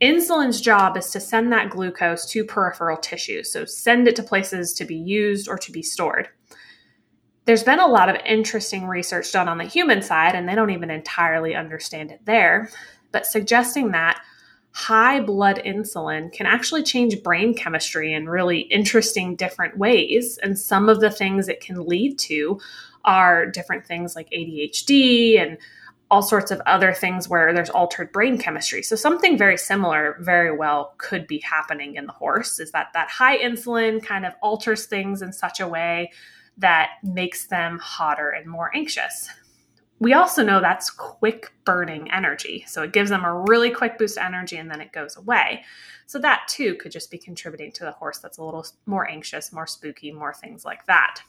Insulin's 0.00 0.60
job 0.60 0.96
is 0.96 1.10
to 1.10 1.20
send 1.20 1.52
that 1.52 1.70
glucose 1.70 2.26
to 2.26 2.44
peripheral 2.44 2.98
tissue, 2.98 3.42
so 3.42 3.64
send 3.64 4.06
it 4.08 4.16
to 4.16 4.22
places 4.22 4.74
to 4.74 4.84
be 4.84 4.96
used 4.96 5.48
or 5.48 5.56
to 5.58 5.72
be 5.72 5.82
stored. 5.82 6.28
There's 7.46 7.62
been 7.62 7.80
a 7.80 7.86
lot 7.86 8.08
of 8.08 8.16
interesting 8.26 8.88
research 8.88 9.32
done 9.32 9.48
on 9.48 9.58
the 9.58 9.64
human 9.64 10.02
side, 10.02 10.34
and 10.34 10.48
they 10.48 10.54
don't 10.54 10.70
even 10.70 10.90
entirely 10.90 11.54
understand 11.54 12.10
it 12.10 12.20
there, 12.24 12.70
but 13.12 13.24
suggesting 13.24 13.92
that 13.92 14.20
high 14.72 15.20
blood 15.20 15.62
insulin 15.64 16.30
can 16.30 16.44
actually 16.44 16.82
change 16.82 17.22
brain 17.22 17.54
chemistry 17.54 18.12
in 18.12 18.28
really 18.28 18.58
interesting 18.58 19.34
different 19.34 19.78
ways. 19.78 20.38
And 20.42 20.58
some 20.58 20.90
of 20.90 21.00
the 21.00 21.10
things 21.10 21.48
it 21.48 21.62
can 21.62 21.86
lead 21.86 22.18
to 22.18 22.60
are 23.02 23.46
different 23.46 23.86
things 23.86 24.14
like 24.14 24.28
ADHD 24.28 25.40
and 25.40 25.56
all 26.10 26.22
sorts 26.22 26.50
of 26.50 26.60
other 26.66 26.92
things 26.92 27.28
where 27.28 27.52
there's 27.52 27.70
altered 27.70 28.12
brain 28.12 28.38
chemistry. 28.38 28.82
So 28.82 28.94
something 28.94 29.36
very 29.36 29.58
similar 29.58 30.16
very 30.20 30.56
well 30.56 30.94
could 30.98 31.26
be 31.26 31.38
happening 31.38 31.96
in 31.96 32.06
the 32.06 32.12
horse 32.12 32.60
is 32.60 32.70
that 32.72 32.88
that 32.94 33.08
high 33.08 33.38
insulin 33.38 34.02
kind 34.04 34.24
of 34.24 34.34
alters 34.40 34.86
things 34.86 35.20
in 35.20 35.32
such 35.32 35.58
a 35.58 35.66
way 35.66 36.12
that 36.58 36.90
makes 37.02 37.46
them 37.46 37.78
hotter 37.80 38.30
and 38.30 38.46
more 38.46 38.70
anxious. 38.74 39.28
We 39.98 40.12
also 40.12 40.44
know 40.44 40.60
that's 40.60 40.90
quick 40.90 41.52
burning 41.64 42.10
energy. 42.12 42.64
So 42.68 42.82
it 42.82 42.92
gives 42.92 43.10
them 43.10 43.24
a 43.24 43.42
really 43.48 43.70
quick 43.70 43.98
boost 43.98 44.18
of 44.18 44.24
energy 44.24 44.58
and 44.58 44.70
then 44.70 44.80
it 44.80 44.92
goes 44.92 45.16
away. 45.16 45.64
So 46.06 46.18
that 46.20 46.46
too 46.48 46.76
could 46.76 46.92
just 46.92 47.10
be 47.10 47.18
contributing 47.18 47.72
to 47.72 47.84
the 47.84 47.92
horse 47.92 48.18
that's 48.18 48.38
a 48.38 48.44
little 48.44 48.64
more 48.84 49.08
anxious, 49.08 49.52
more 49.52 49.66
spooky, 49.66 50.12
more 50.12 50.34
things 50.34 50.64
like 50.64 50.86
that. 50.86 51.20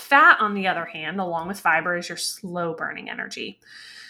Fat, 0.00 0.40
on 0.40 0.54
the 0.54 0.66
other 0.66 0.84
hand, 0.84 1.20
along 1.20 1.48
with 1.48 1.60
fiber, 1.60 1.96
is 1.96 2.08
your 2.08 2.18
slow 2.18 2.74
burning 2.74 3.10
energy. 3.10 3.60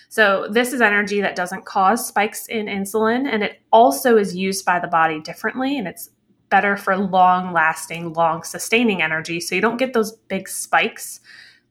So, 0.09 0.49
this 0.51 0.73
is 0.73 0.81
energy 0.81 1.21
that 1.21 1.37
doesn't 1.37 1.65
cause 1.65 2.07
spikes 2.07 2.47
in 2.47 2.67
insulin, 2.67 3.29
and 3.31 3.43
it 3.43 3.61
also 3.73 4.17
is 4.17 4.35
used 4.35 4.65
by 4.65 4.81
the 4.81 4.89
body 4.89 5.21
differently, 5.21 5.79
and 5.79 5.87
it's 5.87 6.11
better 6.49 6.77
for 6.77 6.97
long 6.97 7.53
lasting, 7.53 8.13
long 8.15 8.43
sustaining 8.43 9.03
energy. 9.03 9.41
So, 9.41 9.55
you 9.55 9.61
don't 9.61 9.77
get 9.77 9.93
those 9.93 10.13
big 10.29 10.49
spikes. 10.49 11.21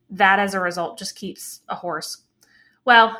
That, 0.10 0.40
as 0.40 0.54
a 0.54 0.60
result, 0.60 0.98
just 0.98 1.16
keeps 1.16 1.62
a 1.70 1.76
horse, 1.76 2.24
well, 2.86 3.18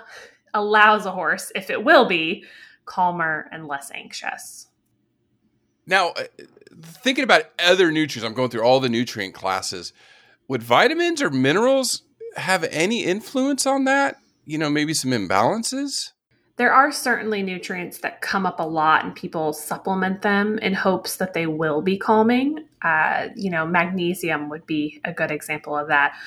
allows 0.54 1.06
a 1.06 1.12
horse, 1.12 1.52
if 1.56 1.70
it 1.70 1.84
will 1.84 2.06
be, 2.06 2.44
calmer 2.86 3.48
and 3.52 3.68
less 3.68 3.92
anxious. 3.94 4.68
Now, 5.86 6.10
uh, 6.10 6.24
thinking 6.82 7.24
about 7.24 7.44
other 7.60 7.92
nutrients, 7.92 8.26
I'm 8.26 8.34
going 8.34 8.50
through 8.50 8.64
all 8.64 8.80
the 8.80 8.90
nutrient 8.90 9.34
classes 9.34 9.94
would 10.50 10.64
vitamins 10.64 11.22
or 11.22 11.30
minerals 11.30 12.02
have 12.36 12.66
any 12.66 13.06
influence 13.06 13.66
on 13.66 13.86
that? 13.86 14.18
You 14.46 14.58
know, 14.58 14.70
maybe 14.70 14.94
some 14.94 15.12
imbalances? 15.12 16.12
There 16.58 16.74
are 16.74 16.92
certainly 16.92 17.42
nutrients 17.42 18.00
that 18.00 18.20
come 18.20 18.46
up 18.46 18.60
a 18.60 18.64
lot 18.64 19.06
and 19.06 19.16
people 19.16 19.54
supplement 19.54 20.24
them 20.24 20.58
in 20.60 20.74
hopes 20.74 21.16
that 21.16 21.34
they 21.34 21.48
will 21.48 21.82
be 21.82 21.98
calming. 21.98 22.66
Uh, 22.82 23.30
you 23.36 23.50
know, 23.50 23.66
magnesium 23.66 24.50
would 24.50 24.66
be 24.66 25.00
a 25.06 25.14
good 25.14 25.32
example 25.32 25.78
of 25.78 25.88
that. 25.88 26.18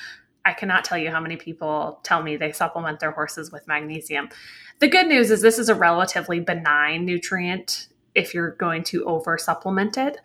I 0.45 0.53
cannot 0.53 0.85
tell 0.85 0.97
you 0.97 1.11
how 1.11 1.19
many 1.19 1.37
people 1.37 1.99
tell 2.03 2.23
me 2.23 2.35
they 2.35 2.51
supplement 2.51 2.99
their 2.99 3.11
horses 3.11 3.51
with 3.51 3.67
magnesium. 3.67 4.29
The 4.79 4.87
good 4.87 5.07
news 5.07 5.29
is 5.29 5.41
this 5.41 5.59
is 5.59 5.69
a 5.69 5.75
relatively 5.75 6.39
benign 6.39 7.05
nutrient 7.05 7.87
if 8.15 8.33
you're 8.33 8.51
going 8.51 8.83
to 8.85 9.05
over 9.05 9.37
supplement 9.37 9.97
it. 9.97 10.17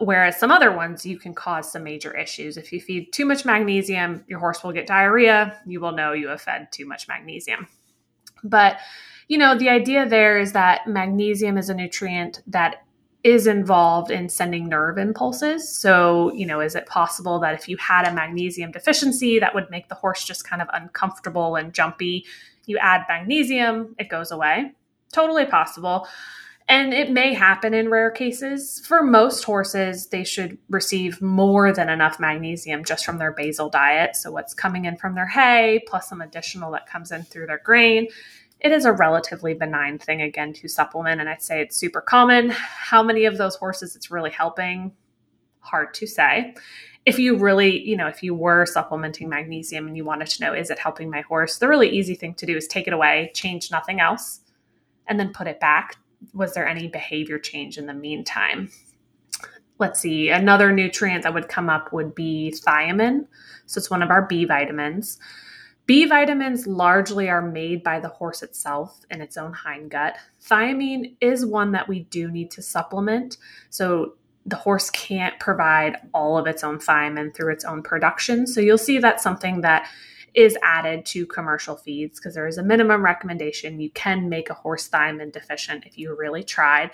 Whereas 0.00 0.38
some 0.38 0.50
other 0.50 0.70
ones, 0.76 1.06
you 1.06 1.18
can 1.18 1.32
cause 1.32 1.72
some 1.72 1.82
major 1.82 2.14
issues. 2.14 2.56
If 2.56 2.72
you 2.72 2.80
feed 2.80 3.12
too 3.12 3.24
much 3.24 3.44
magnesium, 3.44 4.24
your 4.28 4.38
horse 4.38 4.62
will 4.62 4.72
get 4.72 4.86
diarrhea. 4.86 5.58
You 5.66 5.80
will 5.80 5.92
know 5.92 6.12
you 6.12 6.28
have 6.28 6.42
fed 6.42 6.70
too 6.70 6.86
much 6.86 7.08
magnesium. 7.08 7.66
But 8.44 8.78
You 9.28 9.38
know, 9.38 9.58
the 9.58 9.68
idea 9.68 10.08
there 10.08 10.38
is 10.38 10.52
that 10.52 10.86
magnesium 10.86 11.58
is 11.58 11.68
a 11.68 11.74
nutrient 11.74 12.42
that 12.46 12.84
is 13.24 13.48
involved 13.48 14.12
in 14.12 14.28
sending 14.28 14.68
nerve 14.68 14.98
impulses. 14.98 15.68
So, 15.68 16.32
you 16.32 16.46
know, 16.46 16.60
is 16.60 16.76
it 16.76 16.86
possible 16.86 17.40
that 17.40 17.54
if 17.54 17.68
you 17.68 17.76
had 17.76 18.06
a 18.06 18.14
magnesium 18.14 18.70
deficiency, 18.70 19.40
that 19.40 19.52
would 19.52 19.68
make 19.68 19.88
the 19.88 19.96
horse 19.96 20.24
just 20.24 20.48
kind 20.48 20.62
of 20.62 20.68
uncomfortable 20.72 21.56
and 21.56 21.74
jumpy? 21.74 22.24
You 22.66 22.78
add 22.78 23.04
magnesium, 23.08 23.96
it 23.98 24.08
goes 24.08 24.30
away. 24.30 24.72
Totally 25.12 25.44
possible. 25.44 26.06
And 26.68 26.92
it 26.92 27.12
may 27.12 27.32
happen 27.32 27.74
in 27.74 27.90
rare 27.90 28.10
cases. 28.10 28.82
For 28.84 29.02
most 29.02 29.44
horses, 29.44 30.08
they 30.08 30.24
should 30.24 30.58
receive 30.68 31.22
more 31.22 31.72
than 31.72 31.88
enough 31.88 32.18
magnesium 32.18 32.84
just 32.84 33.04
from 33.04 33.18
their 33.18 33.32
basal 33.32 33.70
diet. 33.70 34.16
So, 34.16 34.32
what's 34.32 34.52
coming 34.52 34.84
in 34.84 34.96
from 34.96 35.14
their 35.14 35.28
hay, 35.28 35.84
plus 35.86 36.08
some 36.08 36.20
additional 36.20 36.72
that 36.72 36.88
comes 36.88 37.12
in 37.12 37.22
through 37.22 37.46
their 37.46 37.60
grain 37.64 38.08
it 38.60 38.72
is 38.72 38.84
a 38.84 38.92
relatively 38.92 39.54
benign 39.54 39.98
thing 39.98 40.22
again 40.22 40.52
to 40.54 40.68
supplement. 40.68 41.20
And 41.20 41.28
i'd 41.28 41.42
say 41.42 41.60
it's 41.60 41.76
super 41.76 42.00
common. 42.00 42.50
How 42.50 43.02
many 43.02 43.24
of 43.24 43.38
those 43.38 43.56
horses 43.56 43.96
it's 43.96 44.10
really 44.10 44.30
helping? 44.30 44.92
Hard 45.60 45.94
to 45.94 46.06
say. 46.06 46.54
If 47.04 47.18
you 47.18 47.36
really 47.36 47.80
you 47.86 47.96
know 47.96 48.08
if 48.08 48.22
you 48.22 48.34
were 48.34 48.66
supplementing 48.66 49.28
magnesium 49.28 49.86
and 49.86 49.96
you 49.96 50.04
wanted 50.04 50.28
to 50.28 50.44
know 50.44 50.54
is 50.54 50.70
it 50.70 50.78
helping 50.78 51.10
my 51.10 51.20
horse? 51.22 51.58
The 51.58 51.68
really 51.68 51.88
easy 51.90 52.14
thing 52.14 52.34
to 52.34 52.46
do 52.46 52.56
is 52.56 52.66
take 52.66 52.86
it 52.86 52.92
away 52.92 53.30
change 53.34 53.70
nothing 53.70 54.00
else 54.00 54.40
and 55.06 55.20
then 55.20 55.32
put 55.32 55.46
it 55.46 55.60
back 55.60 55.96
was 56.34 56.54
there 56.54 56.66
any 56.66 56.88
behavior 56.88 57.38
change 57.38 57.78
in 57.78 57.86
the 57.86 57.94
meantime 57.94 58.70
let's 59.78 60.00
see 60.00 60.30
another 60.30 60.72
nutrient 60.72 61.22
that 61.22 61.34
would 61.34 61.48
come 61.48 61.68
up 61.68 61.92
would 61.92 62.14
be 62.14 62.54
thiamine 62.66 63.26
so 63.66 63.78
it's 63.78 63.90
one 63.90 64.02
of 64.02 64.10
our 64.10 64.22
b 64.22 64.44
vitamins 64.44 65.18
B 65.86 66.04
vitamins 66.04 66.66
largely 66.66 67.28
are 67.28 67.40
made 67.40 67.84
by 67.84 68.00
the 68.00 68.08
horse 68.08 68.42
itself 68.42 69.00
in 69.08 69.20
its 69.20 69.36
own 69.36 69.54
hindgut. 69.54 70.14
Thiamine 70.44 71.14
is 71.20 71.46
one 71.46 71.72
that 71.72 71.88
we 71.88 72.00
do 72.00 72.28
need 72.28 72.50
to 72.52 72.62
supplement. 72.62 73.36
So 73.70 74.14
the 74.44 74.56
horse 74.56 74.90
can't 74.90 75.38
provide 75.38 75.96
all 76.12 76.38
of 76.38 76.46
its 76.48 76.64
own 76.64 76.78
thiamine 76.78 77.34
through 77.34 77.52
its 77.52 77.64
own 77.64 77.82
production. 77.82 78.46
So 78.48 78.60
you'll 78.60 78.78
see 78.78 78.98
that's 78.98 79.22
something 79.22 79.60
that 79.60 79.88
is 80.36 80.56
added 80.62 81.04
to 81.06 81.26
commercial 81.26 81.76
feeds 81.76 82.20
because 82.20 82.34
there 82.34 82.46
is 82.46 82.58
a 82.58 82.62
minimum 82.62 83.02
recommendation. 83.02 83.80
You 83.80 83.90
can 83.90 84.28
make 84.28 84.50
a 84.50 84.54
horse 84.54 84.88
thiamine 84.88 85.32
deficient 85.32 85.86
if 85.86 85.98
you 85.98 86.14
really 86.16 86.44
tried 86.44 86.92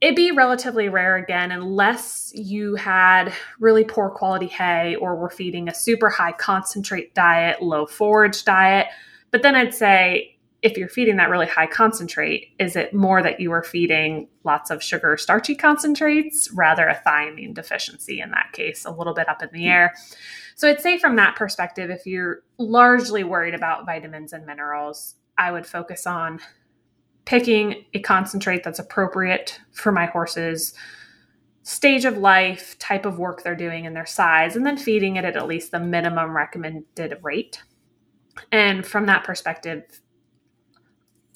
it'd 0.00 0.16
be 0.16 0.30
relatively 0.30 0.88
rare 0.88 1.16
again 1.16 1.50
unless 1.50 2.32
you 2.34 2.74
had 2.74 3.32
really 3.58 3.84
poor 3.84 4.10
quality 4.10 4.46
hay 4.46 4.94
or 4.96 5.16
were 5.16 5.30
feeding 5.30 5.68
a 5.68 5.74
super 5.74 6.10
high 6.10 6.32
concentrate 6.32 7.14
diet, 7.14 7.62
low 7.62 7.86
forage 7.86 8.44
diet. 8.44 8.88
But 9.30 9.42
then 9.42 9.54
I'd 9.54 9.74
say 9.74 10.38
if 10.62 10.76
you're 10.76 10.88
feeding 10.88 11.16
that 11.16 11.30
really 11.30 11.46
high 11.46 11.66
concentrate, 11.66 12.48
is 12.58 12.76
it 12.76 12.92
more 12.92 13.22
that 13.22 13.40
you 13.40 13.52
are 13.52 13.62
feeding 13.62 14.28
lots 14.42 14.70
of 14.70 14.82
sugar 14.82 15.16
starchy 15.16 15.54
concentrates, 15.54 16.50
rather 16.52 16.88
a 16.88 17.00
thiamine 17.06 17.54
deficiency 17.54 18.20
in 18.20 18.30
that 18.32 18.52
case, 18.52 18.84
a 18.84 18.90
little 18.90 19.14
bit 19.14 19.28
up 19.28 19.42
in 19.42 19.48
the 19.52 19.62
hmm. 19.62 19.68
air? 19.68 19.94
So 20.56 20.66
I'd 20.68 20.80
say 20.80 20.98
from 20.98 21.16
that 21.16 21.36
perspective, 21.36 21.90
if 21.90 22.06
you're 22.06 22.42
largely 22.56 23.24
worried 23.24 23.54
about 23.54 23.84
vitamins 23.84 24.32
and 24.32 24.46
minerals, 24.46 25.16
I 25.36 25.52
would 25.52 25.66
focus 25.66 26.06
on 26.06 26.40
picking 27.26 27.84
a 27.92 28.00
concentrate 28.00 28.64
that's 28.64 28.78
appropriate 28.78 29.60
for 29.72 29.92
my 29.92 30.06
horse's 30.06 30.72
stage 31.62 32.06
of 32.06 32.16
life, 32.16 32.78
type 32.78 33.04
of 33.04 33.18
work 33.18 33.42
they're 33.42 33.54
doing, 33.54 33.86
and 33.86 33.94
their 33.94 34.06
size, 34.06 34.56
and 34.56 34.64
then 34.64 34.78
feeding 34.78 35.16
it 35.16 35.26
at 35.26 35.36
at 35.36 35.46
least 35.46 35.72
the 35.72 35.80
minimum 35.80 36.34
recommended 36.34 37.18
rate. 37.22 37.62
And 38.50 38.86
from 38.86 39.04
that 39.06 39.24
perspective, 39.24 39.82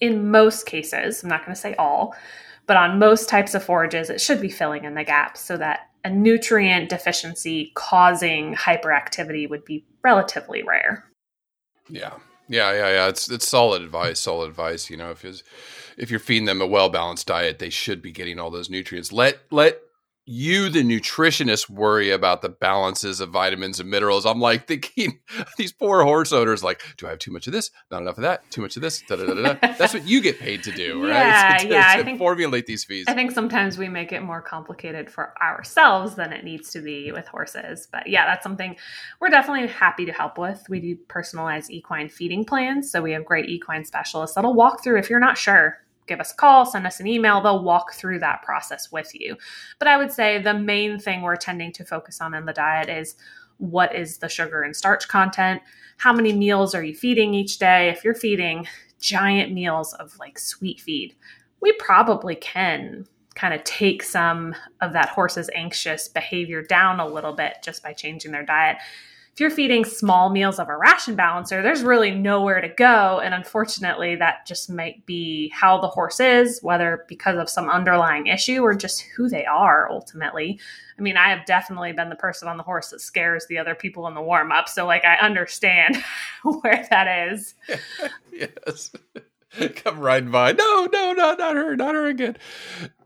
in 0.01 0.31
most 0.31 0.65
cases, 0.65 1.23
I'm 1.23 1.29
not 1.29 1.45
going 1.45 1.55
to 1.55 1.61
say 1.61 1.75
all, 1.75 2.15
but 2.67 2.79
on 2.79 2.99
most 2.99 3.29
types 3.29 3.55
of 3.55 3.63
forages, 3.63 4.09
it 4.09 4.21
should 4.21 4.41
be 4.41 4.49
filling 4.49 4.85
in 4.85 4.95
the 4.95 5.05
gaps 5.05 5.41
so 5.41 5.59
that 5.59 5.90
a 6.05 6.11
nutrient 6.11 6.89
deficiency 6.89 7.73
causing 7.75 8.55
hyperactivity 8.55 9.49
would 9.49 9.65
be 9.65 9.85
relatively 10.03 10.63
rare. 10.63 11.05
Yeah. 11.89 12.15
Yeah, 12.49 12.73
yeah, 12.73 12.91
yeah. 12.91 13.09
It's 13.09 13.31
it's 13.31 13.47
solid 13.47 13.81
advice. 13.81 14.19
Solid 14.19 14.49
advice. 14.49 14.91
You 14.91 14.97
know, 14.97 15.13
if 15.13 15.25
if 15.97 16.11
you're 16.11 16.19
feeding 16.19 16.47
them 16.47 16.61
a 16.61 16.67
well 16.67 16.89
balanced 16.89 17.29
diet, 17.29 17.61
they 17.61 17.71
should 17.71 18.03
be 18.03 18.11
getting 18.11 18.41
all 18.41 18.51
those 18.51 18.69
nutrients. 18.69 19.13
Let 19.13 19.39
let 19.53 19.81
you, 20.31 20.69
the 20.69 20.83
nutritionist, 20.83 21.69
worry 21.69 22.11
about 22.11 22.41
the 22.41 22.49
balances 22.49 23.21
of 23.21 23.31
vitamins 23.31 23.81
and 23.81 23.91
minerals. 23.91 24.25
I'm 24.25 24.41
like 24.41 24.67
thinking 24.67 25.19
these 25.59 25.73
poor 25.73 26.05
horse 26.05 26.33
owners, 26.33 26.63
like, 26.63 26.81
do 26.97 27.07
I 27.07 27.11
have 27.11 27.19
too 27.19 27.33
much 27.33 27.47
of 27.47 27.53
this? 27.53 27.71
Not 27.91 28.03
enough 28.03 28.17
of 28.17 28.23
that. 28.23 28.49
Too 28.51 28.63
much 28.63 28.77
of 28.77 28.83
this. 28.83 29.03
Da, 29.09 29.17
da, 29.17 29.27
da, 29.27 29.55
That's 29.79 29.93
what 29.93 30.07
you 30.07 30.21
get 30.21 30.39
paid 30.39 30.63
to 30.63 30.73
do, 30.73 31.03
right? 31.03 31.11
Yeah, 31.11 31.57
to, 31.61 31.69
yeah. 31.69 31.95
To 31.95 32.01
I 32.01 32.05
think, 32.05 32.19
formulate 32.19 32.67
these 32.67 32.85
feeds. 32.85 33.09
I 33.09 33.15
think 33.15 33.33
sometimes 33.33 33.77
we 33.77 33.89
make 33.89 34.13
it 34.13 34.23
more 34.23 34.41
complicated 34.41 35.11
for 35.11 35.35
ourselves 35.43 36.15
than 36.15 36.33
it 36.33 36.45
needs 36.45 36.71
to 36.71 36.81
be 36.81 37.11
with 37.11 37.27
horses. 37.27 37.89
But 37.91 38.07
yeah, 38.07 38.27
that's 38.27 38.45
something 38.45 38.77
we're 39.21 39.31
definitely 39.31 39.67
happy 39.67 40.07
to 40.07 40.13
help 40.13 40.39
with. 40.39 40.65
We 40.69 40.81
do 40.81 40.97
personalized 41.09 41.71
equine 41.71 42.09
feeding 42.09 42.45
plans, 42.45 42.91
so 42.91 43.03
we 43.03 43.13
have 43.13 43.25
great 43.25 43.49
equine 43.49 43.85
specialists 43.85 44.37
that'll 44.37 44.55
walk 44.55 44.85
through 44.85 44.99
if 44.99 45.11
you're 45.11 45.19
not 45.19 45.37
sure 45.37 45.79
give 46.11 46.21
us 46.21 46.33
a 46.33 46.37
call, 46.37 46.67
send 46.67 46.87
us 46.87 47.01
an 47.01 47.07
email. 47.07 47.41
They'll 47.41 47.63
walk 47.63 47.95
through 47.95 48.19
that 48.19 48.43
process 48.43 48.91
with 48.91 49.15
you. 49.15 49.37
But 49.79 49.89
I 49.89 49.97
would 49.97 50.13
say 50.13 50.43
the 50.43 50.53
main 50.53 50.99
thing 50.99 51.23
we're 51.23 51.37
tending 51.37 51.73
to 51.75 51.85
focus 51.85 52.21
on 52.21 52.35
in 52.35 52.45
the 52.45 52.53
diet 52.53 52.91
is 52.91 53.15
what 53.59 53.95
is 53.95 54.19
the 54.19 54.29
sugar 54.29 54.63
and 54.63 54.75
starch 54.75 55.07
content? 55.07 55.63
How 55.99 56.13
many 56.13 56.33
meals 56.33 56.75
are 56.75 56.83
you 56.83 56.95
feeding 56.95 57.33
each 57.33 57.59
day? 57.59 57.91
If 57.91 58.05
you're 58.05 58.15
feeding 58.15 58.67
giant 58.99 59.53
meals 59.53 59.95
of 59.95 60.19
like 60.19 60.39
sweet 60.39 60.81
feed, 60.81 61.15
we 61.61 61.73
probably 61.75 62.35
can 62.35 63.07
kind 63.37 63.55
of 63.55 63.63
take 63.63 64.03
some 64.03 64.57
of 64.81 64.93
that 64.93 65.11
horse's 65.11 65.49
anxious 65.55 66.09
behavior 66.09 66.63
down 66.63 66.99
a 66.99 67.07
little 67.07 67.33
bit 67.33 67.59
just 67.63 67.83
by 67.83 67.93
changing 67.93 68.33
their 68.33 68.45
diet 68.45 68.79
if 69.41 69.43
you're 69.43 69.51
feeding 69.51 69.87
small 69.87 70.29
meals 70.29 70.59
of 70.59 70.69
a 70.69 70.77
ration 70.77 71.15
balancer, 71.15 71.63
there's 71.63 71.83
really 71.83 72.11
nowhere 72.11 72.61
to 72.61 72.69
go. 72.69 73.23
And 73.25 73.33
unfortunately, 73.33 74.15
that 74.17 74.47
just 74.47 74.69
might 74.69 75.07
be 75.07 75.51
how 75.55 75.81
the 75.81 75.89
horse 75.89 76.21
is, 76.21 76.61
whether 76.61 77.07
because 77.09 77.39
of 77.39 77.49
some 77.49 77.71
underlying 77.71 78.27
issue 78.27 78.61
or 78.61 78.75
just 78.75 79.01
who 79.01 79.31
they 79.31 79.47
are 79.47 79.91
ultimately. 79.91 80.61
I 80.99 81.01
mean, 81.01 81.17
I 81.17 81.31
have 81.31 81.47
definitely 81.47 81.93
been 81.93 82.11
the 82.11 82.17
person 82.17 82.49
on 82.49 82.59
the 82.59 82.63
horse 82.63 82.91
that 82.91 83.01
scares 83.01 83.47
the 83.47 83.57
other 83.57 83.75
people 83.75 84.07
in 84.09 84.15
the 84.15 84.21
warm 84.21 84.53
up. 84.53 84.69
So, 84.69 84.85
like, 84.85 85.07
I 85.07 85.15
understand 85.15 85.97
where 86.43 86.87
that 86.91 87.33
is. 87.33 87.55
yes. 88.31 88.93
Come 89.77 90.01
riding 90.01 90.31
by. 90.31 90.53
No, 90.53 90.87
no, 90.93 91.15
no, 91.15 91.35
not 91.35 91.57
her, 91.57 91.77
not 91.77 91.95
her 91.95 92.09
again. 92.09 92.37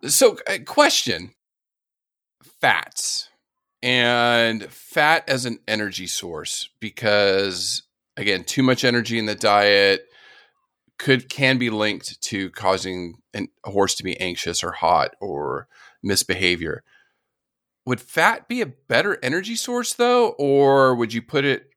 So, 0.09 0.39
uh, 0.49 0.59
question 0.67 1.31
fats 2.61 3.29
and 3.85 4.65
fat 4.73 5.29
as 5.29 5.45
an 5.45 5.59
energy 5.69 6.07
source 6.07 6.71
because 6.81 7.83
again 8.17 8.43
too 8.43 8.63
much 8.63 8.83
energy 8.83 9.19
in 9.19 9.27
the 9.27 9.35
diet 9.35 10.07
could 10.99 11.29
can 11.29 11.59
be 11.59 11.69
linked 11.69 12.21
to 12.23 12.51
causing 12.51 13.17
an, 13.35 13.49
a 13.65 13.71
horse 13.71 13.95
to 13.97 14.03
be 14.03 14.19
anxious 14.19 14.65
or 14.65 14.73
hot 14.73 15.15
or 15.21 15.69
misbehavior. 16.03 16.83
Would 17.85 18.01
fat 18.01 18.49
be 18.49 18.63
a 18.63 18.67
better 18.67 19.19
energy 19.23 19.55
source 19.55 19.93
though 19.93 20.31
or 20.39 20.95
would 20.95 21.13
you 21.13 21.21
put 21.21 21.45
it 21.45 21.69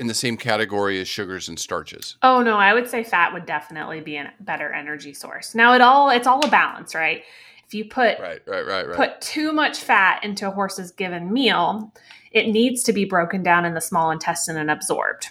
in 0.00 0.08
the 0.08 0.14
same 0.14 0.36
category 0.36 1.00
as 1.00 1.06
sugars 1.06 1.48
and 1.48 1.60
starches? 1.60 2.16
Oh 2.22 2.42
no 2.42 2.56
i 2.56 2.74
would 2.74 2.88
say 2.88 3.04
fat 3.04 3.32
would 3.32 3.46
definitely 3.46 4.00
be 4.00 4.16
a 4.16 4.32
better 4.40 4.72
energy 4.72 5.14
source. 5.14 5.54
Now 5.54 5.74
it 5.74 5.80
all 5.80 6.10
it's 6.10 6.26
all 6.26 6.44
a 6.44 6.50
balance 6.50 6.92
right 6.92 7.22
if 7.68 7.74
you 7.74 7.84
put 7.84 8.18
right, 8.18 8.40
right, 8.46 8.66
right, 8.66 8.88
right. 8.88 8.96
put 8.96 9.20
too 9.20 9.52
much 9.52 9.80
fat 9.80 10.24
into 10.24 10.48
a 10.48 10.50
horse's 10.50 10.90
given 10.90 11.30
meal, 11.30 11.92
it 12.32 12.48
needs 12.48 12.82
to 12.84 12.94
be 12.94 13.04
broken 13.04 13.42
down 13.42 13.66
in 13.66 13.74
the 13.74 13.80
small 13.80 14.10
intestine 14.10 14.56
and 14.56 14.70
absorbed. 14.70 15.28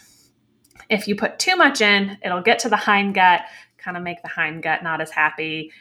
If 0.88 1.08
you 1.08 1.15
put 1.15 1.39
too 1.39 1.56
much 1.56 1.82
in, 1.82 2.20
it'll 2.24 2.44
get 2.44 2.60
to 2.60 2.70
the 2.70 2.77
hind 2.77 3.15
gut, 3.15 3.41
kind 3.79 3.98
of 3.98 4.03
make 4.03 4.22
the 4.22 4.27
hind 4.27 4.62
gut 4.62 4.84
not 4.84 5.01
as 5.01 5.10
happy, 5.10 5.72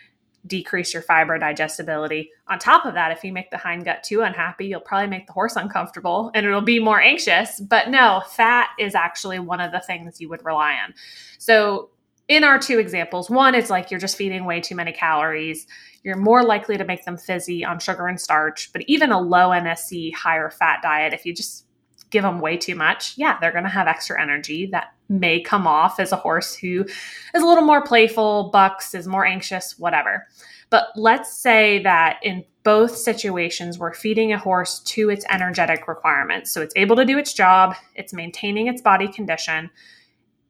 decrease 0.47 0.95
your 0.95 1.03
fiber 1.03 1.39
digestibility. 1.39 2.31
On 2.49 2.59
top 2.59 2.87
of 2.87 2.95
that, 2.95 3.13
if 3.13 3.23
you 3.23 3.35
make 3.35 3.51
the 3.51 3.59
hind 3.59 3.85
gut 3.85 4.03
too 4.03 4.23
unhappy, 4.23 4.65
you'll 4.65 4.81
probably 4.81 5.09
make 5.09 5.27
the 5.27 5.35
horse 5.35 5.57
uncomfortable 5.57 6.31
and 6.35 6.47
it'll 6.47 6.63
be 6.63 6.79
more 6.79 7.03
anxious. 7.03 7.61
But 7.61 7.91
no, 7.91 8.23
fat 8.31 8.71
is 8.79 8.95
actually 8.95 9.41
one 9.41 9.61
of 9.61 9.73
the 9.73 9.81
things 9.81 10.23
you 10.23 10.31
would 10.31 10.45
rely 10.45 10.73
on. 10.75 10.95
So, 11.37 11.91
in 12.29 12.45
our 12.45 12.59
two 12.59 12.79
examples, 12.79 13.31
one 13.31 13.55
is 13.55 13.71
like 13.71 13.91
you're 13.91 14.01
just 14.01 14.17
feeding 14.17 14.45
way 14.45 14.61
too 14.61 14.75
many 14.75 14.93
calories 14.93 15.67
you're 16.07 16.17
more 16.17 16.45
likely 16.45 16.79
to 16.79 16.85
make 16.85 17.05
them 17.05 17.17
fizzy 17.17 17.65
on 17.65 17.81
sugar 17.81 18.07
and 18.07 18.21
starch. 18.21 18.73
But 18.73 18.83
even 18.87 19.11
a 19.11 19.21
low 19.21 19.49
NSC, 19.49 20.15
higher 20.15 20.51
fat 20.51 20.79
diet, 20.81 21.13
if 21.13 21.27
you 21.27 21.35
just 21.35 21.67
give 22.11 22.23
them 22.23 22.39
way 22.39 22.57
too 22.57 22.77
much, 22.77 23.19
yeah, 23.19 23.39
they're 23.41 23.51
going 23.51 23.65
to 23.65 23.71
have 23.71 23.89
extra 23.89 24.23
energy 24.23 24.67
that 24.67 24.95
may 25.09 25.41
come 25.41 25.67
off 25.67 25.99
as 25.99 26.13
a 26.13 26.17
horse 26.17 26.55
who 26.55 26.85
is 26.85 27.43
a 27.43 27.45
little 27.45 27.65
more 27.65 27.83
playful, 27.83 28.51
bucks, 28.53 28.95
is 28.95 29.09
more 29.09 29.27
anxious, 29.27 29.77
whatever. 29.81 30.29
But 30.71 30.91
let's 30.95 31.37
say 31.37 31.83
that 31.83 32.21
in 32.23 32.45
both 32.63 32.97
situations, 32.97 33.77
we're 33.77 33.93
feeding 33.93 34.33
a 34.33 34.39
horse 34.39 34.79
to 34.85 35.11
its 35.11 35.27
energetic 35.29 35.89
requirements. 35.89 36.53
So 36.53 36.63
it's 36.63 36.75
able 36.77 36.95
to 36.95 37.05
do 37.05 37.19
its 37.19 37.33
job, 37.33 37.75
it's 37.97 38.13
maintaining 38.13 38.69
its 38.69 38.81
body 38.81 39.09
condition. 39.09 39.71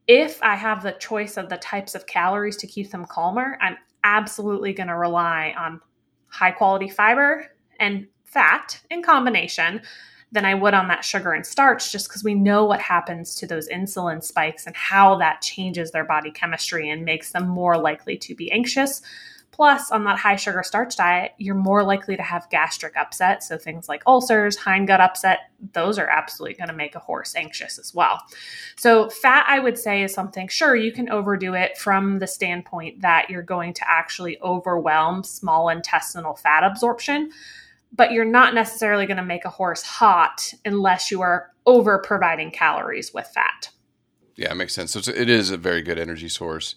If 0.09 0.43
I 0.43 0.55
have 0.55 0.83
the 0.83 0.93
choice 0.93 1.37
of 1.37 1.49
the 1.49 1.57
types 1.57 1.95
of 1.95 2.07
calories 2.07 2.57
to 2.59 2.67
keep 2.67 2.91
them 2.91 3.07
calmer, 3.07 3.59
I'm 3.61 3.77
absolutely 4.05 4.73
going 4.73 4.89
to 4.89 4.97
rely 4.97 5.55
on 5.59 5.81
high 6.29 6.53
quality 6.53 6.89
fiber 6.89 7.47
and 7.81 8.07
fat 8.25 8.81
in 8.91 9.03
combination 9.03 9.83
than 10.33 10.45
I 10.45 10.55
would 10.55 10.75
on 10.75 10.89
that 10.89 11.05
sugar 11.05 11.33
and 11.33 11.47
starch, 11.47 11.93
just 11.93 12.09
because 12.09 12.25
we 12.25 12.35
know 12.35 12.65
what 12.65 12.81
happens 12.81 13.35
to 13.37 13.47
those 13.47 13.69
insulin 13.69 14.23
spikes 14.23 14.67
and 14.67 14.77
how 14.77 15.17
that 15.19 15.41
changes 15.41 15.91
their 15.91 16.05
body 16.05 16.31
chemistry 16.31 16.91
and 16.91 17.05
makes 17.05 17.33
them 17.33 17.49
more 17.49 17.79
likely 17.79 18.17
to 18.19 18.35
be 18.35 18.51
anxious. 18.51 19.03
Plus, 19.57 19.91
on 19.91 20.05
that 20.05 20.19
high 20.19 20.37
sugar 20.37 20.63
starch 20.63 20.97
diet, 20.97 21.33
you're 21.39 21.55
more 21.55 21.83
likely 21.83 22.15
to 22.15 22.23
have 22.23 22.47
gastric 22.51 22.95
upset. 22.95 23.43
So, 23.43 23.57
things 23.57 23.89
like 23.89 24.03
ulcers, 24.07 24.55
hindgut 24.55 25.01
upset, 25.01 25.51
those 25.73 25.99
are 25.99 26.09
absolutely 26.09 26.59
going 26.59 26.69
to 26.69 26.75
make 26.75 26.95
a 26.95 26.99
horse 26.99 27.35
anxious 27.35 27.79
as 27.79 27.95
well. 27.95 28.21
So, 28.77 29.09
fat, 29.09 29.47
I 29.49 29.59
would 29.59 29.79
say, 29.79 30.03
is 30.03 30.13
something, 30.13 30.49
sure, 30.49 30.77
you 30.77 30.93
can 30.93 31.09
overdo 31.09 31.55
it 31.55 31.79
from 31.79 32.19
the 32.19 32.27
standpoint 32.27 33.01
that 33.01 33.31
you're 33.31 33.41
going 33.41 33.73
to 33.73 33.91
actually 33.91 34.39
overwhelm 34.43 35.25
small 35.25 35.71
intestinal 35.71 36.35
fat 36.35 36.63
absorption 36.63 37.31
but 37.93 38.11
you're 38.11 38.27
not 38.27 38.53
necessarily 38.53 39.07
going 39.07 39.17
to 39.17 39.23
make 39.23 39.47
a 39.47 39.49
horse 39.49 39.81
hot 39.81 40.53
unless 40.67 41.11
you 41.11 41.23
are 41.23 41.53
over 41.65 41.99
providing 41.99 42.51
calories 42.51 43.15
with 43.15 43.27
fat. 43.29 43.71
Yeah, 44.35 44.51
it 44.51 44.57
makes 44.57 44.75
sense. 44.75 44.93
So 44.93 45.13
it 45.13 45.31
is 45.31 45.51
a 45.51 45.57
very 45.57 45.81
good 45.81 45.99
energy 45.99 46.29
source. 46.29 46.75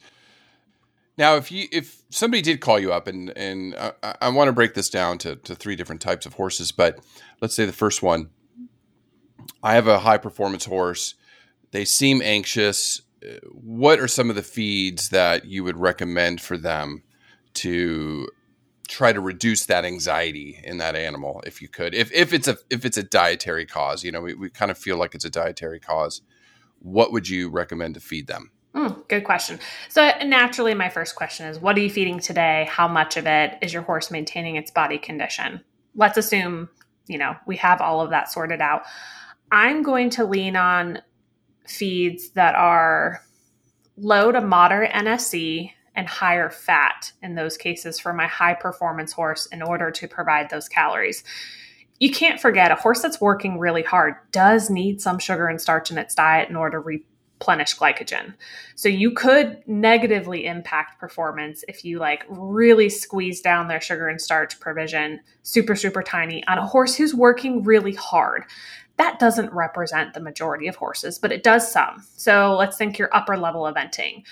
Now, 1.19 1.35
if 1.35 1.51
you 1.51 1.67
if 1.73 2.01
somebody 2.09 2.41
did 2.41 2.61
call 2.61 2.79
you 2.79 2.93
up 2.93 3.05
and 3.07 3.37
and 3.37 3.75
I, 3.75 4.15
I 4.21 4.29
want 4.29 4.47
to 4.47 4.53
break 4.53 4.73
this 4.73 4.89
down 4.89 5.17
to 5.19 5.35
to 5.35 5.53
three 5.53 5.75
different 5.75 6.01
types 6.01 6.25
of 6.25 6.33
horses, 6.33 6.71
but 6.71 7.01
let's 7.41 7.53
say 7.53 7.65
the 7.65 7.73
first 7.73 8.01
one, 8.01 8.29
I 9.61 9.73
have 9.73 9.85
a 9.85 9.99
high 9.99 10.17
performance 10.17 10.63
horse. 10.63 11.15
They 11.71 11.83
seem 11.83 12.21
anxious. 12.23 13.01
Uh, 13.21 13.35
what 13.51 13.99
are 13.99 14.07
some 14.07 14.29
of 14.29 14.37
the 14.37 14.43
feeds 14.43 15.09
that 15.09 15.43
you 15.43 15.65
would 15.65 15.75
recommend 15.75 16.39
for 16.39 16.57
them 16.57 17.03
to 17.55 18.29
try 18.87 19.11
to 19.11 19.19
reduce 19.19 19.65
that 19.65 19.83
anxiety 19.83 20.61
in 20.63 20.77
that 20.77 20.95
animal 20.95 21.43
if 21.45 21.61
you 21.61 21.67
could 21.67 21.93
if, 21.93 22.11
if 22.13 22.31
it's 22.31 22.47
a 22.47 22.57
if 22.69 22.85
it's 22.85 22.97
a 22.97 23.03
dietary 23.03 23.65
cause 23.65 24.03
you 24.03 24.11
know 24.11 24.21
we, 24.21 24.33
we 24.33 24.49
kind 24.49 24.71
of 24.71 24.77
feel 24.77 24.97
like 24.97 25.13
it's 25.13 25.25
a 25.25 25.29
dietary 25.29 25.79
cause 25.79 26.21
what 26.79 27.11
would 27.11 27.29
you 27.29 27.49
recommend 27.49 27.93
to 27.93 27.99
feed 27.99 28.25
them 28.25 28.49
mm, 28.73 29.07
good 29.07 29.23
question. 29.23 29.59
So 29.89 30.11
naturally 30.25 30.73
my 30.73 30.89
first 30.89 31.15
question 31.15 31.47
is 31.47 31.59
what 31.59 31.77
are 31.77 31.81
you 31.81 31.89
feeding 31.89 32.19
today? 32.19 32.67
How 32.69 32.87
much 32.87 33.17
of 33.17 33.27
it 33.27 33.57
is 33.61 33.73
your 33.73 33.83
horse 33.83 34.11
maintaining 34.11 34.55
its 34.55 34.71
body 34.71 34.97
condition? 34.97 35.61
Let's 35.95 36.17
assume 36.17 36.69
you 37.07 37.17
know 37.17 37.35
we 37.47 37.57
have 37.57 37.81
all 37.81 38.01
of 38.01 38.11
that 38.11 38.31
sorted 38.31 38.61
out. 38.61 38.83
I'm 39.51 39.81
going 39.81 40.11
to 40.11 40.25
lean 40.25 40.55
on 40.55 40.99
feeds 41.67 42.29
that 42.31 42.55
are 42.55 43.21
low 43.97 44.31
to 44.31 44.41
moderate 44.41 44.91
nsc 44.91 45.71
and 45.95 46.07
higher 46.07 46.49
fat 46.49 47.11
in 47.21 47.35
those 47.35 47.57
cases 47.57 47.99
for 47.99 48.13
my 48.13 48.25
high 48.25 48.53
performance 48.53 49.11
horse 49.11 49.47
in 49.47 49.61
order 49.61 49.91
to 49.91 50.07
provide 50.07 50.49
those 50.49 50.69
calories. 50.69 51.23
You 51.99 52.11
can't 52.11 52.39
forget 52.39 52.71
a 52.71 52.75
horse 52.75 53.01
that's 53.01 53.19
working 53.19 53.59
really 53.59 53.83
hard 53.83 54.15
does 54.31 54.69
need 54.69 55.01
some 55.01 55.19
sugar 55.19 55.47
and 55.47 55.59
starch 55.59 55.91
in 55.91 55.97
its 55.97 56.15
diet 56.15 56.49
in 56.49 56.55
order 56.55 56.81
to 56.81 56.99
replenish 57.39 57.77
glycogen. 57.77 58.33
So 58.75 58.89
you 58.89 59.11
could 59.11 59.63
negatively 59.65 60.45
impact 60.45 60.99
performance 60.99 61.63
if 61.69 61.85
you 61.85 61.97
like 61.97 62.25
really 62.27 62.89
squeeze 62.89 63.39
down 63.39 63.69
their 63.69 63.79
sugar 63.79 64.09
and 64.09 64.19
starch 64.19 64.59
provision 64.59 65.21
super 65.43 65.75
super 65.75 66.03
tiny 66.03 66.45
on 66.47 66.57
a 66.57 66.67
horse 66.67 66.95
who's 66.95 67.15
working 67.15 67.63
really 67.63 67.93
hard 67.93 68.43
that 68.97 69.17
doesn't 69.17 69.53
represent 69.53 70.13
the 70.13 70.19
majority 70.19 70.67
of 70.67 70.75
horses, 70.75 71.17
but 71.17 71.31
it 71.31 71.41
does 71.41 71.71
some. 71.71 72.05
So 72.17 72.57
let's 72.57 72.75
think 72.75 72.99
your 72.99 73.09
upper 73.15 73.37
level 73.37 73.61
eventing. 73.61 74.23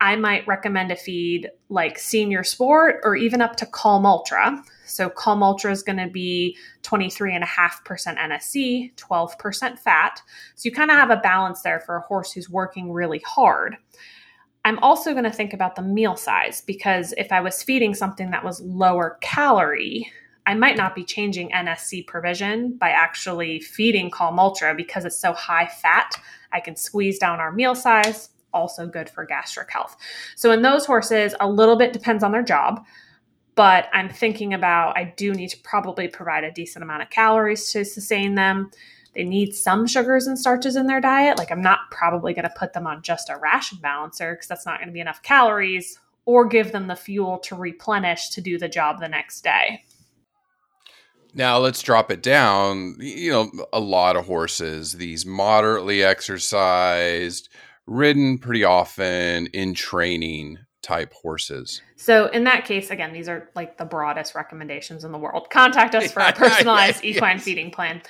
I 0.00 0.16
might 0.16 0.46
recommend 0.48 0.90
a 0.90 0.96
feed 0.96 1.48
like 1.68 1.96
Senior 1.96 2.42
Sport 2.42 2.96
or 3.04 3.14
even 3.14 3.40
up 3.40 3.54
to 3.56 3.66
Kalm 3.66 4.04
Ultra. 4.04 4.64
So 4.86 5.10
Kalm 5.10 5.42
Ultra 5.42 5.70
is 5.72 5.82
going 5.82 5.98
to 5.98 6.08
be 6.08 6.56
23.5% 6.82 7.42
NSC, 7.44 8.94
12% 8.94 9.78
fat. 9.78 10.22
So 10.54 10.68
you 10.68 10.72
kind 10.72 10.90
of 10.90 10.96
have 10.96 11.10
a 11.10 11.16
balance 11.16 11.62
there 11.62 11.80
for 11.80 11.96
a 11.96 12.02
horse 12.02 12.32
who's 12.32 12.48
working 12.48 12.92
really 12.92 13.20
hard. 13.26 13.76
I'm 14.64 14.78
also 14.80 15.12
going 15.12 15.24
to 15.24 15.30
think 15.30 15.52
about 15.52 15.76
the 15.76 15.82
meal 15.82 16.16
size 16.16 16.60
because 16.60 17.14
if 17.16 17.30
I 17.30 17.40
was 17.40 17.62
feeding 17.62 17.94
something 17.94 18.32
that 18.32 18.44
was 18.44 18.60
lower 18.60 19.18
calorie, 19.20 20.10
I 20.46 20.54
might 20.54 20.76
not 20.76 20.94
be 20.94 21.04
changing 21.04 21.50
NSC 21.50 22.06
provision 22.06 22.76
by 22.76 22.90
actually 22.90 23.60
feeding 23.60 24.10
Kalm 24.10 24.38
Ultra 24.38 24.74
because 24.74 25.04
it's 25.04 25.18
so 25.18 25.32
high 25.32 25.66
fat. 25.66 26.14
I 26.52 26.60
can 26.60 26.76
squeeze 26.76 27.18
down 27.18 27.40
our 27.40 27.52
meal 27.52 27.74
size, 27.74 28.30
also 28.52 28.86
good 28.86 29.10
for 29.10 29.24
gastric 29.24 29.70
health. 29.70 29.96
So 30.36 30.52
in 30.52 30.62
those 30.62 30.86
horses, 30.86 31.34
a 31.40 31.48
little 31.48 31.76
bit 31.76 31.92
depends 31.92 32.22
on 32.22 32.32
their 32.32 32.44
job, 32.44 32.84
but 33.56 33.88
I'm 33.92 34.08
thinking 34.08 34.54
about 34.54 34.96
I 34.96 35.12
do 35.16 35.34
need 35.34 35.48
to 35.48 35.58
probably 35.58 36.06
provide 36.06 36.44
a 36.44 36.52
decent 36.52 36.84
amount 36.84 37.02
of 37.02 37.10
calories 37.10 37.72
to 37.72 37.84
sustain 37.84 38.36
them. 38.36 38.70
They 39.14 39.24
need 39.24 39.54
some 39.54 39.86
sugars 39.86 40.26
and 40.26 40.38
starches 40.38 40.76
in 40.76 40.86
their 40.86 41.00
diet. 41.00 41.38
Like 41.38 41.50
I'm 41.50 41.62
not 41.62 41.90
probably 41.90 42.34
going 42.34 42.44
to 42.44 42.54
put 42.56 42.74
them 42.74 42.86
on 42.86 43.02
just 43.02 43.30
a 43.30 43.38
ration 43.38 43.78
balancer 43.80 44.34
because 44.34 44.46
that's 44.46 44.66
not 44.66 44.78
going 44.78 44.88
to 44.88 44.92
be 44.92 45.00
enough 45.00 45.22
calories 45.22 45.98
or 46.26 46.44
give 46.44 46.70
them 46.72 46.86
the 46.86 46.96
fuel 46.96 47.38
to 47.38 47.56
replenish 47.56 48.28
to 48.30 48.40
do 48.42 48.58
the 48.58 48.68
job 48.68 49.00
the 49.00 49.08
next 49.08 49.42
day. 49.42 49.82
Now 51.32 51.58
let's 51.58 51.82
drop 51.82 52.10
it 52.10 52.22
down. 52.22 52.96
You 52.98 53.30
know, 53.30 53.66
a 53.72 53.80
lot 53.80 54.16
of 54.16 54.26
horses, 54.26 54.92
these 54.92 55.24
moderately 55.24 56.02
exercised, 56.02 57.48
ridden 57.86 58.38
pretty 58.38 58.64
often 58.64 59.46
in 59.48 59.72
training 59.74 60.58
type 60.86 61.12
horses. 61.12 61.82
So 61.96 62.26
in 62.26 62.44
that 62.44 62.64
case, 62.64 62.90
again, 62.90 63.12
these 63.12 63.28
are 63.28 63.50
like 63.56 63.76
the 63.76 63.84
broadest 63.84 64.36
recommendations 64.36 65.02
in 65.02 65.10
the 65.10 65.18
world. 65.18 65.50
Contact 65.50 65.96
us 65.96 66.12
for 66.12 66.20
a 66.20 66.32
personalized 66.44 67.04
equine 67.04 67.36
yes. 67.36 67.44
feeding 67.44 67.72
plan. 67.72 68.02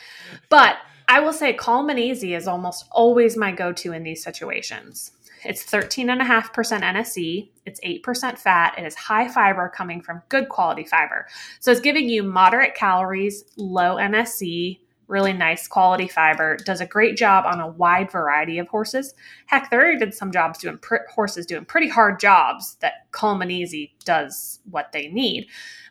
But 0.51 0.77
I 1.09 1.21
will 1.21 1.33
say 1.33 1.55
calm 1.55 1.89
and 1.89 1.99
easy 1.99 2.35
is 2.35 2.47
almost 2.47 2.85
always 2.91 3.35
my 3.37 3.51
go-to 3.51 3.93
in 3.93 4.03
these 4.03 4.23
situations. 4.23 5.13
It's 5.45 5.65
13.5% 5.65 6.51
NSC, 6.83 7.49
it's 7.65 7.81
8% 7.81 8.39
fat, 8.39 8.75
it 8.79 8.85
is 8.85 8.95
high 8.95 9.29
fiber 9.29 9.73
coming 9.75 10.03
from 10.03 10.23
good 10.29 10.49
quality 10.49 10.85
fiber. 10.85 11.27
So 11.61 11.71
it's 11.71 11.81
giving 11.81 12.09
you 12.09 12.25
moderate 12.25 12.75
calories, 12.75 13.45
low 13.57 13.97
NSC, 13.97 14.81
really 15.09 15.33
nice 15.33 15.69
quality 15.69 16.09
fiber, 16.09 16.57
does 16.57 16.81
a 16.81 16.87
great 16.87 17.17
job 17.17 17.45
on 17.47 17.61
a 17.61 17.69
wide 17.69 18.11
variety 18.11 18.59
of 18.59 18.69
horses. 18.69 19.15
Heck, 19.47 19.71
there 19.71 19.87
are 19.87 19.93
even 19.93 20.13
some 20.13 20.33
jobs 20.33 20.59
doing 20.59 20.79
pr- 20.79 21.07
horses 21.15 21.47
doing 21.47 21.65
pretty 21.65 21.89
hard 21.89 22.19
jobs 22.19 22.77
that 22.81 23.11
Calm 23.13 23.43
and 23.43 23.53
Easy 23.53 23.95
does 24.05 24.61
what 24.71 24.93
they 24.93 25.09
need. 25.09 25.47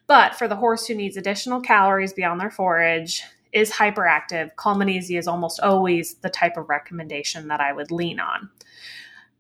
But 0.08 0.36
for 0.36 0.48
the 0.48 0.56
horse 0.56 0.86
who 0.86 0.96
needs 0.96 1.18
additional 1.18 1.62
calories 1.62 2.14
beyond 2.14 2.40
their 2.40 2.52
forage, 2.52 3.24
is 3.54 3.72
hyperactive, 3.72 4.54
Calm 4.58 4.82
and 4.82 4.90
Easy 4.90 5.16
is 5.16 5.30
almost 5.30 5.62
always 5.62 6.16
the 6.16 6.30
type 6.30 6.58
of 6.58 6.68
recommendation 6.68 7.48
that 7.48 7.62
I 7.62 7.72
would 7.72 7.90
lean 7.90 8.20
on. 8.20 8.50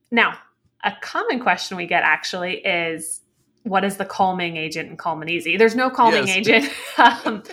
Now, 0.09 0.37
a 0.85 0.93
common 1.01 1.41
question 1.41 1.75
we 1.75 1.85
get 1.85 2.03
actually 2.03 2.59
is 2.59 3.21
what 3.63 3.83
is 3.83 3.97
the 3.97 4.05
calming 4.05 4.55
agent 4.57 4.89
in 4.89 4.95
calm 4.95 5.21
and 5.21 5.29
easy 5.29 5.57
there's 5.57 5.75
no 5.75 5.89
calming 5.89 6.27
yes. 6.27 6.37
agent 6.37 6.69
um, 7.25 7.43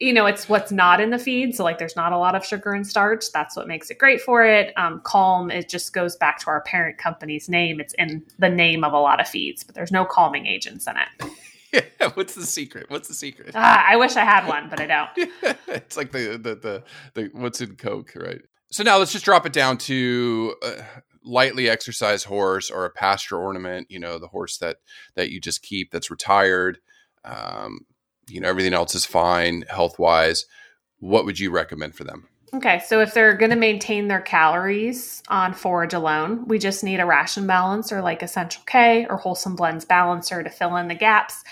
you 0.00 0.12
know 0.12 0.26
it's 0.26 0.48
what's 0.48 0.70
not 0.70 1.00
in 1.00 1.10
the 1.10 1.18
feed 1.18 1.54
so 1.54 1.64
like 1.64 1.78
there's 1.78 1.96
not 1.96 2.12
a 2.12 2.18
lot 2.18 2.34
of 2.34 2.44
sugar 2.44 2.72
and 2.72 2.86
starch 2.86 3.30
that's 3.32 3.56
what 3.56 3.66
makes 3.66 3.90
it 3.90 3.98
great 3.98 4.20
for 4.20 4.44
it 4.44 4.72
um, 4.76 5.00
calm 5.04 5.50
it 5.50 5.68
just 5.68 5.92
goes 5.92 6.16
back 6.16 6.38
to 6.38 6.48
our 6.48 6.60
parent 6.62 6.98
company's 6.98 7.48
name 7.48 7.80
it's 7.80 7.94
in 7.94 8.24
the 8.38 8.48
name 8.48 8.84
of 8.84 8.92
a 8.92 8.98
lot 8.98 9.20
of 9.20 9.28
feeds 9.28 9.64
but 9.64 9.74
there's 9.74 9.92
no 9.92 10.04
calming 10.04 10.46
agents 10.46 10.86
in 10.86 10.94
it 10.96 11.32
yeah, 11.72 11.82
what's 12.14 12.34
the 12.34 12.46
secret? 12.46 12.90
What's 12.90 13.08
the 13.08 13.14
secret? 13.14 13.52
Ah, 13.54 13.84
I 13.86 13.96
wish 13.96 14.16
I 14.16 14.24
had 14.24 14.46
one, 14.46 14.68
but 14.68 14.80
I 14.80 14.86
don't. 14.86 15.30
it's 15.68 15.96
like 15.96 16.12
the, 16.12 16.38
the 16.38 16.54
the 16.54 16.82
the 17.14 17.30
what's 17.32 17.60
in 17.60 17.76
Coke, 17.76 18.12
right? 18.16 18.40
So 18.70 18.82
now 18.82 18.98
let's 18.98 19.12
just 19.12 19.24
drop 19.24 19.46
it 19.46 19.52
down 19.52 19.78
to 19.78 20.54
uh, 20.62 20.82
lightly 21.24 21.68
exercised 21.68 22.26
horse 22.26 22.70
or 22.70 22.84
a 22.84 22.90
pasture 22.90 23.36
ornament, 23.36 23.86
you 23.90 23.98
know, 23.98 24.18
the 24.18 24.28
horse 24.28 24.58
that 24.58 24.78
that 25.14 25.30
you 25.30 25.40
just 25.40 25.62
keep 25.62 25.90
that's 25.90 26.10
retired, 26.10 26.78
um, 27.24 27.80
you 28.28 28.40
know, 28.40 28.48
everything 28.48 28.74
else 28.74 28.94
is 28.94 29.04
fine 29.04 29.64
health 29.68 29.98
wise. 29.98 30.46
What 30.98 31.24
would 31.24 31.38
you 31.38 31.50
recommend 31.50 31.94
for 31.94 32.04
them? 32.04 32.28
Okay, 32.54 32.80
so 32.86 33.00
if 33.00 33.12
they're 33.12 33.36
going 33.36 33.50
to 33.50 33.56
maintain 33.56 34.08
their 34.08 34.22
calories 34.22 35.22
on 35.28 35.52
forage 35.52 35.92
alone, 35.92 36.46
we 36.46 36.58
just 36.58 36.82
need 36.82 36.98
a 36.98 37.04
ration 37.04 37.46
balancer 37.46 38.00
like 38.00 38.22
Essential 38.22 38.62
K 38.66 39.06
or 39.10 39.18
Wholesome 39.18 39.54
Blends 39.54 39.84
balancer 39.84 40.42
to 40.42 40.48
fill 40.48 40.76
in 40.76 40.88
the 40.88 40.94
gaps 40.94 41.44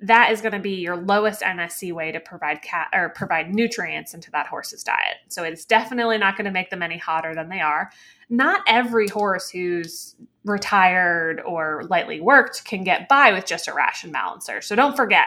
that 0.00 0.30
is 0.30 0.40
going 0.40 0.52
to 0.52 0.58
be 0.58 0.74
your 0.74 0.96
lowest 0.96 1.40
NSC 1.40 1.92
way 1.92 2.12
to 2.12 2.20
provide 2.20 2.60
cat 2.60 2.88
or 2.92 3.08
provide 3.10 3.54
nutrients 3.54 4.12
into 4.12 4.30
that 4.32 4.46
horse's 4.46 4.82
diet. 4.82 5.16
So 5.28 5.42
it's 5.42 5.64
definitely 5.64 6.18
not 6.18 6.36
going 6.36 6.44
to 6.44 6.50
make 6.50 6.70
them 6.70 6.82
any 6.82 6.98
hotter 6.98 7.34
than 7.34 7.48
they 7.48 7.60
are. 7.60 7.90
Not 8.28 8.60
every 8.66 9.08
horse 9.08 9.48
who's 9.48 10.14
retired 10.44 11.40
or 11.40 11.84
lightly 11.88 12.20
worked 12.20 12.64
can 12.64 12.84
get 12.84 13.08
by 13.08 13.32
with 13.32 13.46
just 13.46 13.68
a 13.68 13.74
ration 13.74 14.12
balancer. 14.12 14.60
So 14.60 14.76
don't 14.76 14.96
forget, 14.96 15.26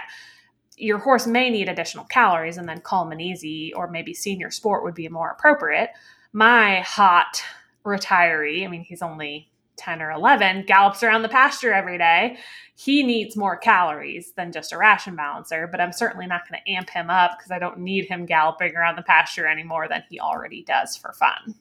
your 0.79 0.97
horse 0.97 1.27
may 1.27 1.49
need 1.49 1.69
additional 1.69 2.05
calories, 2.05 2.57
and 2.57 2.67
then 2.67 2.81
calm 2.81 3.11
and 3.11 3.21
easy, 3.21 3.73
or 3.73 3.89
maybe 3.89 4.13
senior 4.13 4.49
sport 4.49 4.83
would 4.83 4.95
be 4.95 5.07
more 5.09 5.31
appropriate. 5.31 5.91
My 6.33 6.81
hot 6.81 7.43
retiree, 7.85 8.63
I 8.63 8.67
mean, 8.67 8.83
he's 8.83 9.01
only 9.01 9.49
10 9.79 10.01
or 10.01 10.11
11, 10.11 10.65
gallops 10.65 11.03
around 11.03 11.21
the 11.21 11.29
pasture 11.29 11.73
every 11.73 11.97
day, 11.97 12.37
he 12.75 13.03
needs 13.03 13.35
more 13.35 13.57
calories 13.57 14.31
than 14.37 14.51
just 14.51 14.71
a 14.71 14.77
ration 14.77 15.15
balancer. 15.15 15.67
But 15.67 15.81
I'm 15.81 15.91
certainly 15.91 16.27
not 16.27 16.47
going 16.47 16.61
to 16.61 16.71
amp 16.71 16.89
him 16.89 17.09
up 17.09 17.37
because 17.37 17.51
I 17.51 17.59
don't 17.59 17.79
need 17.79 18.05
him 18.05 18.25
galloping 18.25 18.75
around 18.75 18.95
the 18.95 19.01
pasture 19.01 19.47
any 19.47 19.63
more 19.63 19.87
than 19.87 20.03
he 20.09 20.19
already 20.19 20.63
does 20.63 20.95
for 20.95 21.11
fun. 21.13 21.55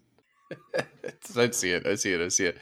I 1.37 1.51
see 1.51 1.71
it. 1.71 1.87
I 1.87 1.95
see 1.95 2.13
it. 2.13 2.21
I 2.21 2.29
see 2.29 2.47
it. 2.47 2.59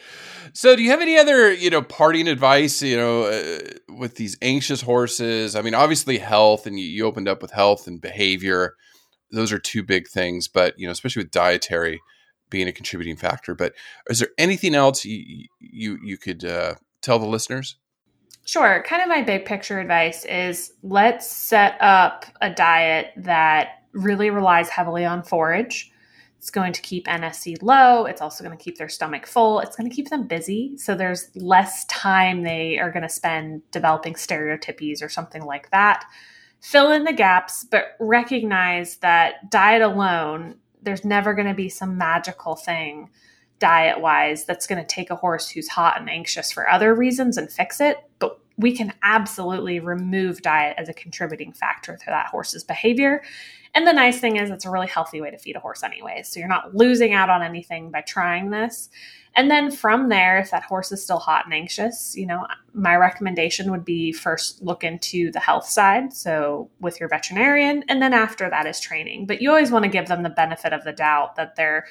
So, 0.53 0.77
do 0.77 0.83
you 0.83 0.91
have 0.91 1.01
any 1.01 1.19
other, 1.19 1.53
you 1.53 1.71
know, 1.71 1.83
parting 1.83 2.29
advice, 2.29 2.83
you 2.83 2.97
know, 2.97 3.25
uh, 3.25 3.59
with 3.89 4.17
these 4.17 4.37
anxious 4.43 4.83
horses? 4.83 5.55
I 5.55 5.63
mean, 5.63 5.75
obviously, 5.75 6.19
health, 6.19 6.67
and 6.67 6.79
you, 6.79 6.87
you 6.87 7.07
opened 7.07 7.29
up 7.29 7.43
with 7.43 7.53
health 7.53 7.87
and 7.87 8.01
behavior. 8.01 8.75
Those 9.31 9.53
are 9.53 9.59
two 9.59 9.83
big 9.83 10.09
things, 10.09 10.49
but 10.49 10.75
you 10.79 10.87
know, 10.87 10.93
especially 10.93 11.23
with 11.23 11.31
dietary 11.31 12.01
being 12.51 12.69
a 12.69 12.73
contributing 12.73 13.17
factor. 13.17 13.55
But 13.55 13.75
is 14.09 14.19
there 14.19 14.31
anything 14.39 14.75
else 14.75 15.05
you 15.05 15.47
you, 15.61 15.99
you 16.03 16.17
could 16.17 16.45
uh, 16.45 16.75
tell 17.03 17.19
the 17.19 17.27
listeners? 17.27 17.77
Sure. 18.45 18.85
Kind 18.87 19.03
of 19.03 19.09
my 19.09 19.23
big 19.23 19.45
picture 19.45 19.81
advice 19.81 20.25
is 20.25 20.73
let's 20.83 21.27
set 21.27 21.77
up 21.81 22.27
a 22.41 22.49
diet 22.49 23.09
that 23.17 23.83
really 23.93 24.31
relies 24.31 24.69
heavily 24.69 25.05
on 25.05 25.25
forage 25.25 25.91
it's 26.47 26.51
going 26.53 26.73
to 26.73 26.81
keep 26.81 27.09
NSC 27.09 27.61
low. 27.61 28.05
It's 28.05 28.21
also 28.21 28.45
going 28.45 28.57
to 28.57 28.63
keep 28.63 28.79
their 28.79 28.89
stomach 28.89 29.27
full. 29.27 29.59
It's 29.59 29.75
going 29.75 29.91
to 29.91 29.95
keep 29.95 30.11
them 30.11 30.29
busy. 30.29 30.79
So 30.79 30.95
there's 30.95 31.29
less 31.35 31.85
time 31.87 32.45
they 32.45 32.79
are 32.79 32.93
going 32.93 33.03
to 33.03 33.09
spend 33.09 33.69
developing 33.73 34.15
stereotypies 34.15 35.03
or 35.03 35.09
something 35.09 35.43
like 35.43 35.69
that. 35.73 36.05
Fill 36.61 36.93
in 36.93 37.03
the 37.03 37.13
gaps, 37.13 37.67
but 37.69 37.97
recognize 37.99 38.99
that 38.99 39.51
diet 39.51 39.83
alone, 39.83 40.55
there's 40.81 41.05
never 41.05 41.35
going 41.35 41.49
to 41.49 41.55
be 41.55 41.69
some 41.69 41.99
magical 41.99 42.55
thing 42.55 43.11
diet 43.59 44.01
wise 44.01 44.45
that's 44.45 44.69
going 44.69 44.81
to 44.81 44.87
take 44.87 45.11
a 45.11 45.17
horse 45.17 45.49
who's 45.49 45.67
hot 45.67 45.99
and 45.99 46.09
anxious 46.09 46.53
for 46.53 46.71
other 46.71 46.95
reasons 46.95 47.37
and 47.37 47.51
fix 47.51 47.81
it. 47.81 47.97
But 48.21 48.39
we 48.59 48.73
can 48.75 48.93
absolutely 49.03 49.81
remove 49.81 50.41
diet 50.43 50.77
as 50.79 50.89
a 50.89 50.95
contributing 50.95 51.53
factor 51.53 51.97
to 51.97 52.07
that 52.07 52.27
horse's 52.27 52.65
behavior. 52.65 53.23
And 53.75 53.87
the 53.87 53.93
nice 53.93 54.19
thing 54.19 54.37
is, 54.37 54.49
it's 54.49 54.65
a 54.65 54.71
really 54.71 54.87
healthy 54.87 55.21
way 55.21 55.31
to 55.31 55.39
feed 55.39 55.57
a 55.57 55.61
horse, 55.61 55.83
anyway. 55.83 56.23
So 56.25 56.41
you're 56.41 56.49
not 56.49 56.75
losing 56.75 57.13
out 57.13 57.29
on 57.29 57.43
anything 57.43 57.91
by 57.91 58.01
trying 58.01 58.51
this. 58.51 58.89
And 59.35 59.51
then 59.51 59.71
from 59.71 60.09
there, 60.09 60.39
if 60.39 60.51
that 60.51 60.63
horse 60.63 60.91
is 60.93 61.03
still 61.03 61.19
hot 61.19 61.45
and 61.45 61.53
anxious, 61.53 62.17
you 62.17 62.25
know, 62.25 62.47
my 62.73 62.97
recommendation 62.97 63.71
would 63.71 63.85
be 63.85 64.11
first 64.13 64.63
look 64.63 64.83
into 64.83 65.31
the 65.31 65.41
health 65.41 65.69
side. 65.69 66.15
So 66.15 66.71
with 66.81 66.99
your 66.99 67.11
veterinarian, 67.11 67.85
and 67.91 68.01
then 68.01 68.15
after 68.15 68.49
that 68.49 68.67
is 68.67 68.81
training. 68.81 69.27
But 69.27 69.43
you 69.43 69.51
always 69.51 69.71
want 69.71 69.85
to 69.85 69.91
give 69.91 70.09
them 70.09 70.23
the 70.23 70.31
benefit 70.31 70.73
of 70.73 70.85
the 70.85 70.93
doubt 70.93 71.37
that 71.37 71.57
they're 71.57 71.85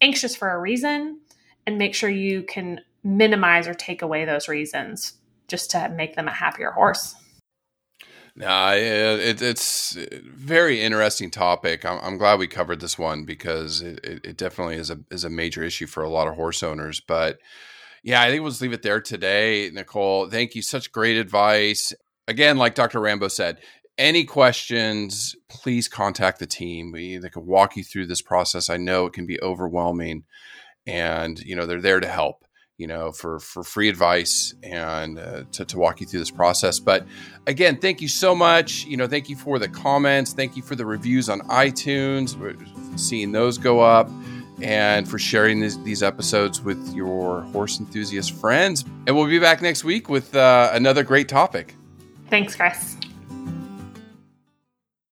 anxious 0.00 0.34
for 0.34 0.50
a 0.50 0.58
reason 0.58 1.20
and 1.66 1.76
make 1.76 1.94
sure 1.94 2.08
you 2.08 2.42
can 2.44 2.80
minimize 3.04 3.68
or 3.68 3.74
take 3.74 4.00
away 4.00 4.24
those 4.24 4.48
reasons 4.48 5.18
just 5.48 5.70
to 5.72 5.88
make 5.88 6.16
them 6.16 6.28
a 6.28 6.32
happier 6.32 6.70
horse. 6.70 7.14
No, 8.38 8.74
it, 8.74 9.40
it's 9.40 9.96
very 10.22 10.82
interesting 10.82 11.30
topic. 11.30 11.86
I'm, 11.86 11.98
I'm, 12.02 12.18
glad 12.18 12.38
we 12.38 12.46
covered 12.46 12.80
this 12.80 12.98
one 12.98 13.24
because 13.24 13.80
it, 13.80 13.98
it, 14.04 14.36
definitely 14.36 14.76
is 14.76 14.90
a 14.90 14.98
is 15.10 15.24
a 15.24 15.30
major 15.30 15.62
issue 15.62 15.86
for 15.86 16.02
a 16.02 16.10
lot 16.10 16.28
of 16.28 16.34
horse 16.34 16.62
owners. 16.62 17.00
But 17.00 17.38
yeah, 18.02 18.20
I 18.20 18.28
think 18.28 18.42
we'll 18.42 18.50
just 18.50 18.60
leave 18.60 18.74
it 18.74 18.82
there 18.82 19.00
today, 19.00 19.70
Nicole. 19.72 20.28
Thank 20.28 20.54
you, 20.54 20.60
such 20.60 20.92
great 20.92 21.16
advice. 21.16 21.94
Again, 22.28 22.58
like 22.58 22.74
Dr. 22.74 23.00
Rambo 23.00 23.28
said, 23.28 23.58
any 23.96 24.24
questions, 24.24 25.34
please 25.48 25.88
contact 25.88 26.38
the 26.38 26.46
team. 26.46 26.92
We 26.92 27.16
they 27.16 27.30
can 27.30 27.46
walk 27.46 27.76
you 27.76 27.84
through 27.84 28.06
this 28.06 28.20
process. 28.22 28.68
I 28.68 28.76
know 28.76 29.06
it 29.06 29.14
can 29.14 29.26
be 29.26 29.40
overwhelming, 29.40 30.24
and 30.86 31.38
you 31.40 31.56
know 31.56 31.64
they're 31.64 31.80
there 31.80 32.00
to 32.00 32.08
help 32.08 32.45
you 32.78 32.86
know, 32.86 33.12
for 33.12 33.38
for 33.38 33.62
free 33.62 33.88
advice 33.88 34.54
and 34.62 35.18
uh, 35.18 35.44
to, 35.52 35.64
to 35.64 35.78
walk 35.78 36.00
you 36.00 36.06
through 36.06 36.20
this 36.20 36.30
process. 36.30 36.78
But 36.78 37.06
again, 37.46 37.78
thank 37.78 38.00
you 38.00 38.08
so 38.08 38.34
much. 38.34 38.84
You 38.84 38.96
know, 38.96 39.06
thank 39.06 39.28
you 39.28 39.36
for 39.36 39.58
the 39.58 39.68
comments. 39.68 40.32
Thank 40.32 40.56
you 40.56 40.62
for 40.62 40.74
the 40.74 40.84
reviews 40.84 41.28
on 41.28 41.40
iTunes. 41.42 42.36
We're 42.36 42.56
seeing 42.98 43.32
those 43.32 43.58
go 43.58 43.80
up. 43.80 44.10
And 44.62 45.06
for 45.06 45.18
sharing 45.18 45.60
these, 45.60 45.82
these 45.84 46.02
episodes 46.02 46.62
with 46.62 46.94
your 46.94 47.42
horse 47.42 47.78
enthusiast 47.78 48.32
friends. 48.34 48.86
And 49.06 49.14
we'll 49.14 49.26
be 49.26 49.38
back 49.38 49.60
next 49.60 49.84
week 49.84 50.08
with 50.08 50.34
uh, 50.34 50.70
another 50.72 51.02
great 51.02 51.28
topic. 51.28 51.74
Thanks, 52.30 52.56
Chris. 52.56 52.96